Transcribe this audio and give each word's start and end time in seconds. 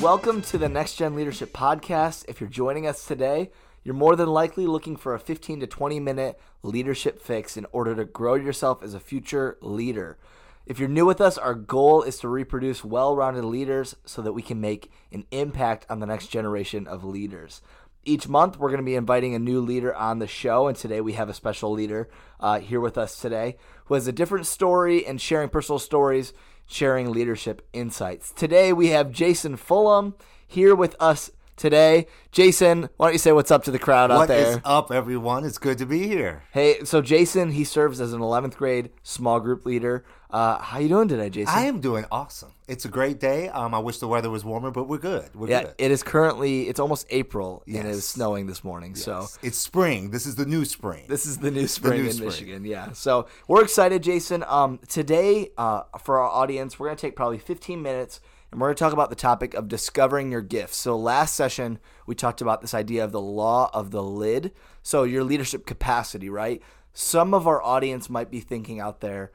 Welcome 0.00 0.40
to 0.42 0.56
the 0.56 0.70
Next 0.70 0.94
Gen 0.94 1.14
Leadership 1.14 1.52
Podcast. 1.52 2.24
If 2.26 2.40
you're 2.40 2.48
joining 2.48 2.86
us 2.86 3.04
today, 3.04 3.50
you're 3.84 3.94
more 3.94 4.16
than 4.16 4.30
likely 4.30 4.66
looking 4.66 4.96
for 4.96 5.14
a 5.14 5.20
15 5.20 5.60
to 5.60 5.66
20 5.66 6.00
minute 6.00 6.40
leadership 6.62 7.20
fix 7.20 7.54
in 7.58 7.66
order 7.70 7.94
to 7.94 8.06
grow 8.06 8.34
yourself 8.34 8.82
as 8.82 8.94
a 8.94 8.98
future 8.98 9.58
leader. 9.60 10.16
If 10.64 10.78
you're 10.78 10.88
new 10.88 11.04
with 11.04 11.20
us, 11.20 11.36
our 11.36 11.52
goal 11.54 12.02
is 12.02 12.16
to 12.20 12.28
reproduce 12.28 12.82
well 12.82 13.14
rounded 13.14 13.44
leaders 13.44 13.94
so 14.06 14.22
that 14.22 14.32
we 14.32 14.40
can 14.40 14.58
make 14.58 14.90
an 15.12 15.26
impact 15.32 15.84
on 15.90 16.00
the 16.00 16.06
next 16.06 16.28
generation 16.28 16.86
of 16.86 17.04
leaders. 17.04 17.60
Each 18.04 18.26
month, 18.26 18.58
we're 18.58 18.68
going 18.70 18.80
to 18.80 18.84
be 18.84 18.94
inviting 18.94 19.34
a 19.34 19.38
new 19.38 19.60
leader 19.60 19.94
on 19.94 20.20
the 20.20 20.26
show, 20.26 20.68
and 20.68 20.76
today 20.76 21.02
we 21.02 21.12
have 21.14 21.28
a 21.28 21.34
special 21.34 21.70
leader 21.70 22.08
uh, 22.40 22.58
here 22.58 22.80
with 22.80 22.96
us 22.96 23.20
today 23.20 23.56
who 23.86 23.94
has 23.94 24.06
a 24.06 24.12
different 24.12 24.46
story 24.46 25.04
and 25.06 25.20
sharing 25.20 25.50
personal 25.50 25.78
stories 25.78 26.32
sharing 26.66 27.10
leadership 27.10 27.66
insights. 27.72 28.32
Today 28.32 28.72
we 28.72 28.88
have 28.88 29.10
Jason 29.12 29.56
Fullum 29.56 30.14
here 30.46 30.74
with 30.74 30.96
us 30.98 31.30
today. 31.56 32.06
Jason, 32.32 32.88
why 32.96 33.08
don't 33.08 33.12
you 33.12 33.18
say 33.18 33.32
what's 33.32 33.50
up 33.50 33.64
to 33.64 33.70
the 33.70 33.78
crowd 33.78 34.08
What 34.10 34.22
out 34.22 34.28
there? 34.28 34.52
is 34.52 34.60
up, 34.64 34.90
everyone? 34.90 35.44
It's 35.44 35.58
good 35.58 35.76
to 35.78 35.84
be 35.86 36.06
here. 36.06 36.44
Hey, 36.52 36.84
so 36.84 37.02
Jason, 37.02 37.50
he 37.50 37.64
serves 37.64 38.00
as 38.00 38.12
an 38.14 38.20
11th 38.20 38.56
grade 38.56 38.90
small 39.02 39.40
group 39.40 39.66
leader. 39.66 40.04
Uh, 40.32 40.58
how 40.58 40.78
you 40.78 40.88
doing 40.88 41.08
today, 41.08 41.28
Jason? 41.28 41.52
I 41.52 41.62
am 41.66 41.80
doing 41.80 42.04
awesome. 42.12 42.52
It's 42.68 42.84
a 42.84 42.88
great 42.88 43.18
day. 43.18 43.48
Um, 43.48 43.74
I 43.74 43.80
wish 43.80 43.98
the 43.98 44.06
weather 44.06 44.30
was 44.30 44.44
warmer, 44.44 44.70
but 44.70 44.84
we're 44.84 44.98
good. 44.98 45.28
We're 45.34 45.48
yeah, 45.48 45.62
good. 45.64 45.74
it 45.78 45.90
is 45.90 46.04
currently 46.04 46.68
it's 46.68 46.78
almost 46.78 47.06
April 47.10 47.64
and 47.66 47.76
it 47.76 47.86
is 47.86 47.96
Yes. 47.96 48.04
snowing 48.04 48.46
this 48.46 48.62
morning. 48.62 48.94
So 48.94 49.26
it's 49.42 49.58
spring. 49.58 50.10
This 50.10 50.26
is 50.26 50.36
the 50.36 50.46
new 50.46 50.64
spring. 50.64 51.06
This 51.08 51.26
is 51.26 51.38
the 51.38 51.50
new 51.50 51.66
spring 51.66 52.02
new 52.02 52.06
in 52.08 52.12
spring. 52.12 52.28
Michigan. 52.28 52.64
Yeah. 52.64 52.92
So 52.92 53.26
we're 53.48 53.62
excited, 53.64 54.04
Jason. 54.04 54.44
Um, 54.46 54.78
today, 54.88 55.50
uh, 55.58 55.82
for 56.00 56.20
our 56.20 56.28
audience, 56.28 56.78
we're 56.78 56.86
going 56.86 56.96
to 56.96 57.00
take 57.02 57.16
probably 57.16 57.38
15 57.38 57.82
minutes 57.82 58.20
and 58.52 58.60
we're 58.60 58.68
going 58.68 58.76
to 58.76 58.80
talk 58.84 58.92
about 58.92 59.10
the 59.10 59.16
topic 59.16 59.54
of 59.54 59.66
discovering 59.66 60.30
your 60.30 60.42
gifts. 60.42 60.76
So 60.76 60.96
last 60.96 61.34
session, 61.34 61.80
we 62.06 62.14
talked 62.14 62.40
about 62.40 62.60
this 62.60 62.74
idea 62.74 63.02
of 63.04 63.10
the 63.10 63.20
law 63.20 63.68
of 63.74 63.90
the 63.90 64.02
lid. 64.02 64.52
So 64.82 65.02
your 65.02 65.24
leadership 65.24 65.66
capacity, 65.66 66.28
right? 66.30 66.62
Some 66.92 67.34
of 67.34 67.48
our 67.48 67.60
audience 67.62 68.08
might 68.10 68.30
be 68.30 68.40
thinking 68.40 68.78
out 68.80 69.00
there, 69.00 69.30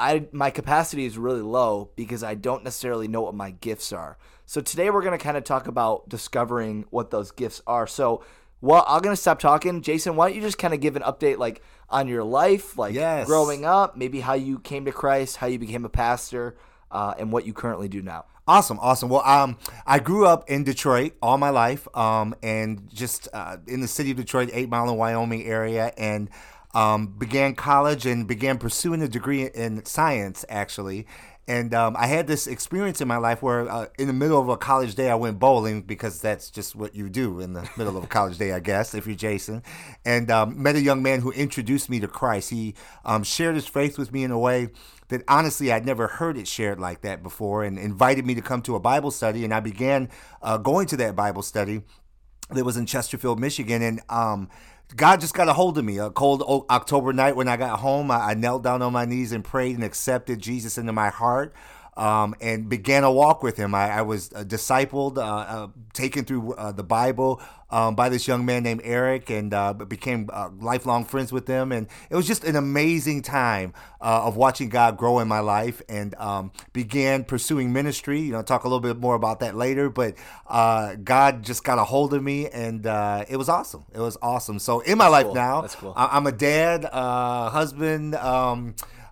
I, 0.00 0.26
my 0.32 0.50
capacity 0.50 1.04
is 1.04 1.18
really 1.18 1.42
low 1.42 1.90
because 1.96 2.22
I 2.22 2.34
don't 2.34 2.64
necessarily 2.64 3.08
know 3.08 3.20
what 3.20 3.34
my 3.34 3.50
gifts 3.50 3.92
are. 3.92 4.18
So 4.46 4.60
today 4.60 4.90
we're 4.90 5.02
going 5.02 5.16
to 5.16 5.22
kind 5.22 5.36
of 5.36 5.44
talk 5.44 5.66
about 5.68 6.08
discovering 6.08 6.86
what 6.90 7.10
those 7.10 7.30
gifts 7.30 7.62
are. 7.66 7.86
So 7.86 8.22
well, 8.62 8.84
I'm 8.86 9.00
gonna 9.00 9.16
stop 9.16 9.38
talking. 9.38 9.80
Jason, 9.80 10.16
why 10.16 10.28
don't 10.28 10.36
you 10.36 10.42
just 10.42 10.58
kind 10.58 10.74
of 10.74 10.80
give 10.80 10.94
an 10.96 11.02
update, 11.02 11.38
like 11.38 11.62
on 11.88 12.08
your 12.08 12.22
life, 12.22 12.76
like 12.76 12.94
Yes. 12.94 13.26
growing 13.26 13.64
up, 13.64 13.96
maybe 13.96 14.20
how 14.20 14.34
you 14.34 14.58
came 14.58 14.84
to 14.84 14.92
Christ, 14.92 15.36
how 15.36 15.46
you 15.46 15.58
became 15.58 15.84
a 15.84 15.88
pastor, 15.88 16.56
uh, 16.90 17.14
and 17.18 17.32
what 17.32 17.46
you 17.46 17.54
currently 17.54 17.88
do 17.88 18.02
now. 18.02 18.26
Awesome, 18.46 18.78
awesome. 18.80 19.08
Well, 19.08 19.24
um, 19.24 19.56
I 19.86 19.98
grew 19.98 20.26
up 20.26 20.50
in 20.50 20.64
Detroit 20.64 21.12
all 21.22 21.38
my 21.38 21.50
life, 21.50 21.88
um, 21.96 22.34
and 22.42 22.88
just 22.92 23.28
uh, 23.32 23.58
in 23.66 23.80
the 23.80 23.88
city 23.88 24.10
of 24.10 24.16
Detroit, 24.18 24.50
Eight 24.52 24.68
Mile 24.68 24.90
in 24.90 24.96
Wyoming 24.96 25.44
area, 25.44 25.92
and 25.96 26.28
um, 26.74 27.08
began 27.08 27.54
college 27.54 28.06
and 28.06 28.26
began 28.26 28.58
pursuing 28.58 29.02
a 29.02 29.08
degree 29.08 29.46
in 29.46 29.84
science, 29.84 30.44
actually. 30.48 31.06
And 31.48 31.74
um, 31.74 31.96
I 31.98 32.06
had 32.06 32.28
this 32.28 32.46
experience 32.46 33.00
in 33.00 33.08
my 33.08 33.16
life 33.16 33.42
where, 33.42 33.68
uh, 33.68 33.86
in 33.98 34.06
the 34.06 34.12
middle 34.12 34.40
of 34.40 34.48
a 34.48 34.56
college 34.56 34.94
day, 34.94 35.10
I 35.10 35.16
went 35.16 35.40
bowling 35.40 35.82
because 35.82 36.20
that's 36.20 36.48
just 36.48 36.76
what 36.76 36.94
you 36.94 37.08
do 37.08 37.40
in 37.40 37.54
the 37.54 37.68
middle 37.76 37.96
of 37.96 38.04
a 38.04 38.06
college 38.06 38.38
day, 38.38 38.52
I 38.52 38.60
guess, 38.60 38.94
if 38.94 39.04
you're 39.04 39.16
Jason. 39.16 39.64
And 40.04 40.30
um, 40.30 40.62
met 40.62 40.76
a 40.76 40.80
young 40.80 41.02
man 41.02 41.22
who 41.22 41.32
introduced 41.32 41.90
me 41.90 41.98
to 42.00 42.06
Christ. 42.06 42.50
He 42.50 42.76
um, 43.04 43.24
shared 43.24 43.56
his 43.56 43.66
faith 43.66 43.98
with 43.98 44.12
me 44.12 44.22
in 44.22 44.30
a 44.30 44.38
way 44.38 44.68
that 45.08 45.24
honestly 45.26 45.72
I'd 45.72 45.84
never 45.84 46.06
heard 46.06 46.36
it 46.36 46.46
shared 46.46 46.78
like 46.78 47.00
that 47.00 47.20
before 47.20 47.64
and 47.64 47.80
invited 47.80 48.24
me 48.24 48.36
to 48.36 48.42
come 48.42 48.62
to 48.62 48.76
a 48.76 48.80
Bible 48.80 49.10
study. 49.10 49.44
And 49.44 49.52
I 49.52 49.58
began 49.58 50.08
uh, 50.42 50.56
going 50.56 50.86
to 50.86 50.96
that 50.98 51.16
Bible 51.16 51.42
study 51.42 51.82
that 52.50 52.64
was 52.64 52.76
in 52.76 52.86
Chesterfield, 52.86 53.40
Michigan. 53.40 53.82
And 53.82 54.00
um, 54.08 54.48
God 54.96 55.20
just 55.20 55.34
got 55.34 55.48
a 55.48 55.52
hold 55.52 55.78
of 55.78 55.84
me. 55.84 55.98
A 55.98 56.10
cold 56.10 56.42
October 56.68 57.12
night 57.12 57.36
when 57.36 57.48
I 57.48 57.56
got 57.56 57.80
home, 57.80 58.10
I, 58.10 58.30
I 58.30 58.34
knelt 58.34 58.62
down 58.62 58.82
on 58.82 58.92
my 58.92 59.04
knees 59.04 59.32
and 59.32 59.44
prayed 59.44 59.76
and 59.76 59.84
accepted 59.84 60.40
Jesus 60.40 60.78
into 60.78 60.92
my 60.92 61.10
heart. 61.10 61.54
Um, 62.00 62.34
and 62.40 62.66
began 62.66 63.04
a 63.04 63.12
walk 63.12 63.42
with 63.42 63.58
him. 63.58 63.74
I, 63.74 63.90
I 63.98 64.02
was 64.02 64.32
uh, 64.32 64.42
discipled, 64.42 65.18
uh, 65.18 65.20
uh, 65.22 65.68
taken 65.92 66.24
through 66.24 66.54
uh, 66.54 66.72
the 66.72 66.82
Bible 66.82 67.42
um, 67.68 67.94
by 67.94 68.08
this 68.08 68.26
young 68.26 68.46
man 68.46 68.62
named 68.62 68.80
Eric, 68.84 69.28
and 69.28 69.52
uh, 69.52 69.74
became 69.74 70.30
uh, 70.32 70.48
lifelong 70.60 71.04
friends 71.04 71.30
with 71.30 71.46
him. 71.46 71.72
And 71.72 71.88
it 72.08 72.16
was 72.16 72.26
just 72.26 72.42
an 72.44 72.56
amazing 72.56 73.20
time 73.20 73.74
uh, 74.00 74.22
of 74.24 74.36
watching 74.36 74.70
God 74.70 74.96
grow 74.96 75.18
in 75.18 75.28
my 75.28 75.40
life, 75.40 75.82
and 75.90 76.14
um, 76.14 76.52
began 76.72 77.22
pursuing 77.22 77.70
ministry. 77.70 78.20
You 78.20 78.32
know, 78.32 78.42
talk 78.42 78.64
a 78.64 78.68
little 78.68 78.80
bit 78.80 78.96
more 78.98 79.14
about 79.14 79.40
that 79.40 79.54
later. 79.54 79.90
But 79.90 80.14
uh, 80.48 80.94
God 80.94 81.42
just 81.42 81.64
got 81.64 81.78
a 81.78 81.84
hold 81.84 82.14
of 82.14 82.22
me, 82.22 82.48
and 82.48 82.86
uh, 82.86 83.26
it 83.28 83.36
was 83.36 83.50
awesome. 83.50 83.84
It 83.92 84.00
was 84.00 84.16
awesome. 84.22 84.58
So 84.58 84.80
in 84.80 84.96
my 84.96 85.08
life 85.08 85.26
cool. 85.26 85.34
now, 85.34 85.60
That's 85.60 85.74
cool. 85.74 85.92
I- 85.94 86.16
I'm 86.16 86.26
a 86.26 86.32
dad, 86.32 86.86
uh, 86.90 87.50
husband. 87.50 88.14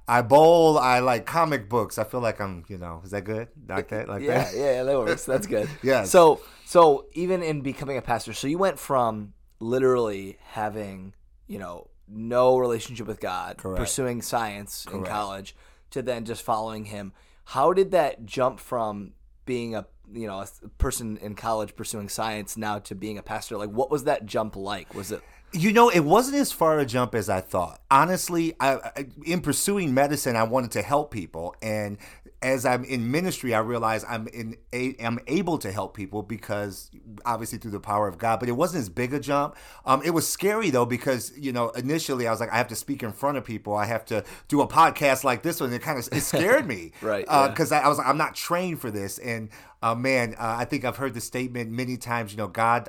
I 0.09 0.23
bowl. 0.23 0.79
I 0.79 1.01
like 1.01 1.27
comic 1.27 1.69
books. 1.69 1.99
I 1.99 2.05
feel 2.05 2.21
like 2.21 2.41
I'm, 2.41 2.65
you 2.69 2.79
know, 2.79 3.03
is 3.05 3.11
that 3.11 3.25
good? 3.25 3.49
Like 3.69 3.89
that? 3.89 4.09
Like 4.09 4.23
Yeah, 4.23 4.45
that? 4.45 4.57
yeah, 4.57 4.73
yeah, 4.77 4.83
that 4.85 4.99
works. 4.99 5.25
That's 5.27 5.47
good. 5.57 5.69
yeah. 5.83 6.05
So, 6.05 6.41
so 6.65 7.07
even 7.13 7.43
in 7.43 7.61
becoming 7.61 7.99
a 7.99 8.03
pastor, 8.03 8.33
so 8.33 8.47
you 8.49 8.59
went 8.59 8.79
from 8.79 9.35
literally 9.61 10.39
having, 10.43 11.15
you 11.47 11.59
know, 11.59 11.89
no 12.09 12.57
relationship 12.57 13.07
with 13.07 13.21
God, 13.21 13.59
Correct. 13.59 13.79
pursuing 13.81 14.23
science 14.23 14.87
in 14.91 15.05
college, 15.05 15.55
to 15.91 16.01
then 16.01 16.25
just 16.25 16.43
following 16.43 16.87
Him. 16.87 17.13
How 17.45 17.73
did 17.75 17.91
that 17.91 18.25
jump 18.25 18.61
from 18.61 19.13
being 19.45 19.75
a 19.75 19.87
you 20.11 20.27
know 20.27 20.41
a 20.41 20.69
person 20.79 21.19
in 21.19 21.35
college 21.35 21.77
pursuing 21.77 22.09
science 22.09 22.57
now 22.57 22.79
to 22.79 22.95
being 22.95 23.19
a 23.19 23.23
pastor? 23.23 23.59
Like, 23.59 23.69
what 23.71 23.91
was 23.91 24.05
that 24.05 24.25
jump 24.25 24.57
like? 24.57 24.95
Was 24.95 25.13
it 25.13 25.21
You 25.53 25.73
know, 25.73 25.89
it 25.89 26.01
wasn't 26.01 26.37
as 26.37 26.53
far 26.53 26.79
a 26.79 26.85
jump 26.85 27.15
as 27.15 27.31
I 27.31 27.41
thought. 27.41 27.81
Honestly, 27.91 28.55
I, 28.61 28.75
I, 28.75 29.07
in 29.25 29.41
pursuing 29.41 29.95
medicine, 29.95 30.37
I 30.37 30.43
wanted 30.43 30.73
to 30.73 30.83
help 30.83 31.11
people, 31.11 31.57
and 31.63 31.97
as 32.41 32.65
I'm 32.65 32.85
in 32.85 33.11
ministry, 33.11 33.53
I 33.53 33.59
realize 33.59 34.05
I'm 34.09 34.29
in 34.29 34.57
a, 34.73 34.95
I'm 35.01 35.19
able 35.27 35.59
to 35.59 35.73
help 35.73 35.97
people 35.97 36.23
because 36.23 36.91
obviously 37.25 37.59
through 37.59 37.73
the 37.73 37.81
power 37.81 38.07
of 38.07 38.19
God. 38.19 38.39
But 38.39 38.49
it 38.49 38.53
wasn't 38.53 38.83
as 38.83 38.89
big 38.89 39.13
a 39.13 39.19
jump. 39.19 39.57
Um, 39.85 40.03
it 40.05 40.11
was 40.11 40.29
scary 40.29 40.71
though 40.71 40.87
because 40.87 41.37
you 41.37 41.53
know 41.53 41.71
initially 41.71 42.29
I 42.29 42.31
was 42.31 42.39
like, 42.39 42.53
I 42.53 42.57
have 42.57 42.69
to 42.69 42.77
speak 42.77 43.03
in 43.03 43.13
front 43.13 43.39
of 43.39 43.45
people. 43.45 43.75
I 43.75 43.87
have 43.87 44.05
to 44.07 44.25
do 44.47 44.61
a 44.61 44.69
podcast 44.69 45.25
like 45.25 45.43
this 45.43 45.61
one. 45.61 45.73
It 45.73 45.83
kind 45.83 45.99
of 45.99 46.09
it 46.13 46.21
scared 46.21 46.67
me, 46.67 46.93
Right, 47.03 47.25
yeah. 47.29 47.49
Because 47.49 47.73
I, 47.73 47.81
I 47.81 47.89
was 47.89 47.99
like, 47.99 48.07
I'm 48.07 48.19
not 48.19 48.37
trained 48.37 48.81
for 48.81 48.91
this, 48.91 49.19
and 49.19 49.49
uh, 49.83 49.97
man, 49.97 50.35
uh, 50.39 50.57
I 50.59 50.65
think 50.65 50.85
I've 50.85 50.97
heard 50.97 51.15
the 51.15 51.21
statement 51.21 51.71
many 51.71 51.97
times. 51.97 52.33
You 52.33 52.39
know, 52.39 52.49
God. 52.49 52.89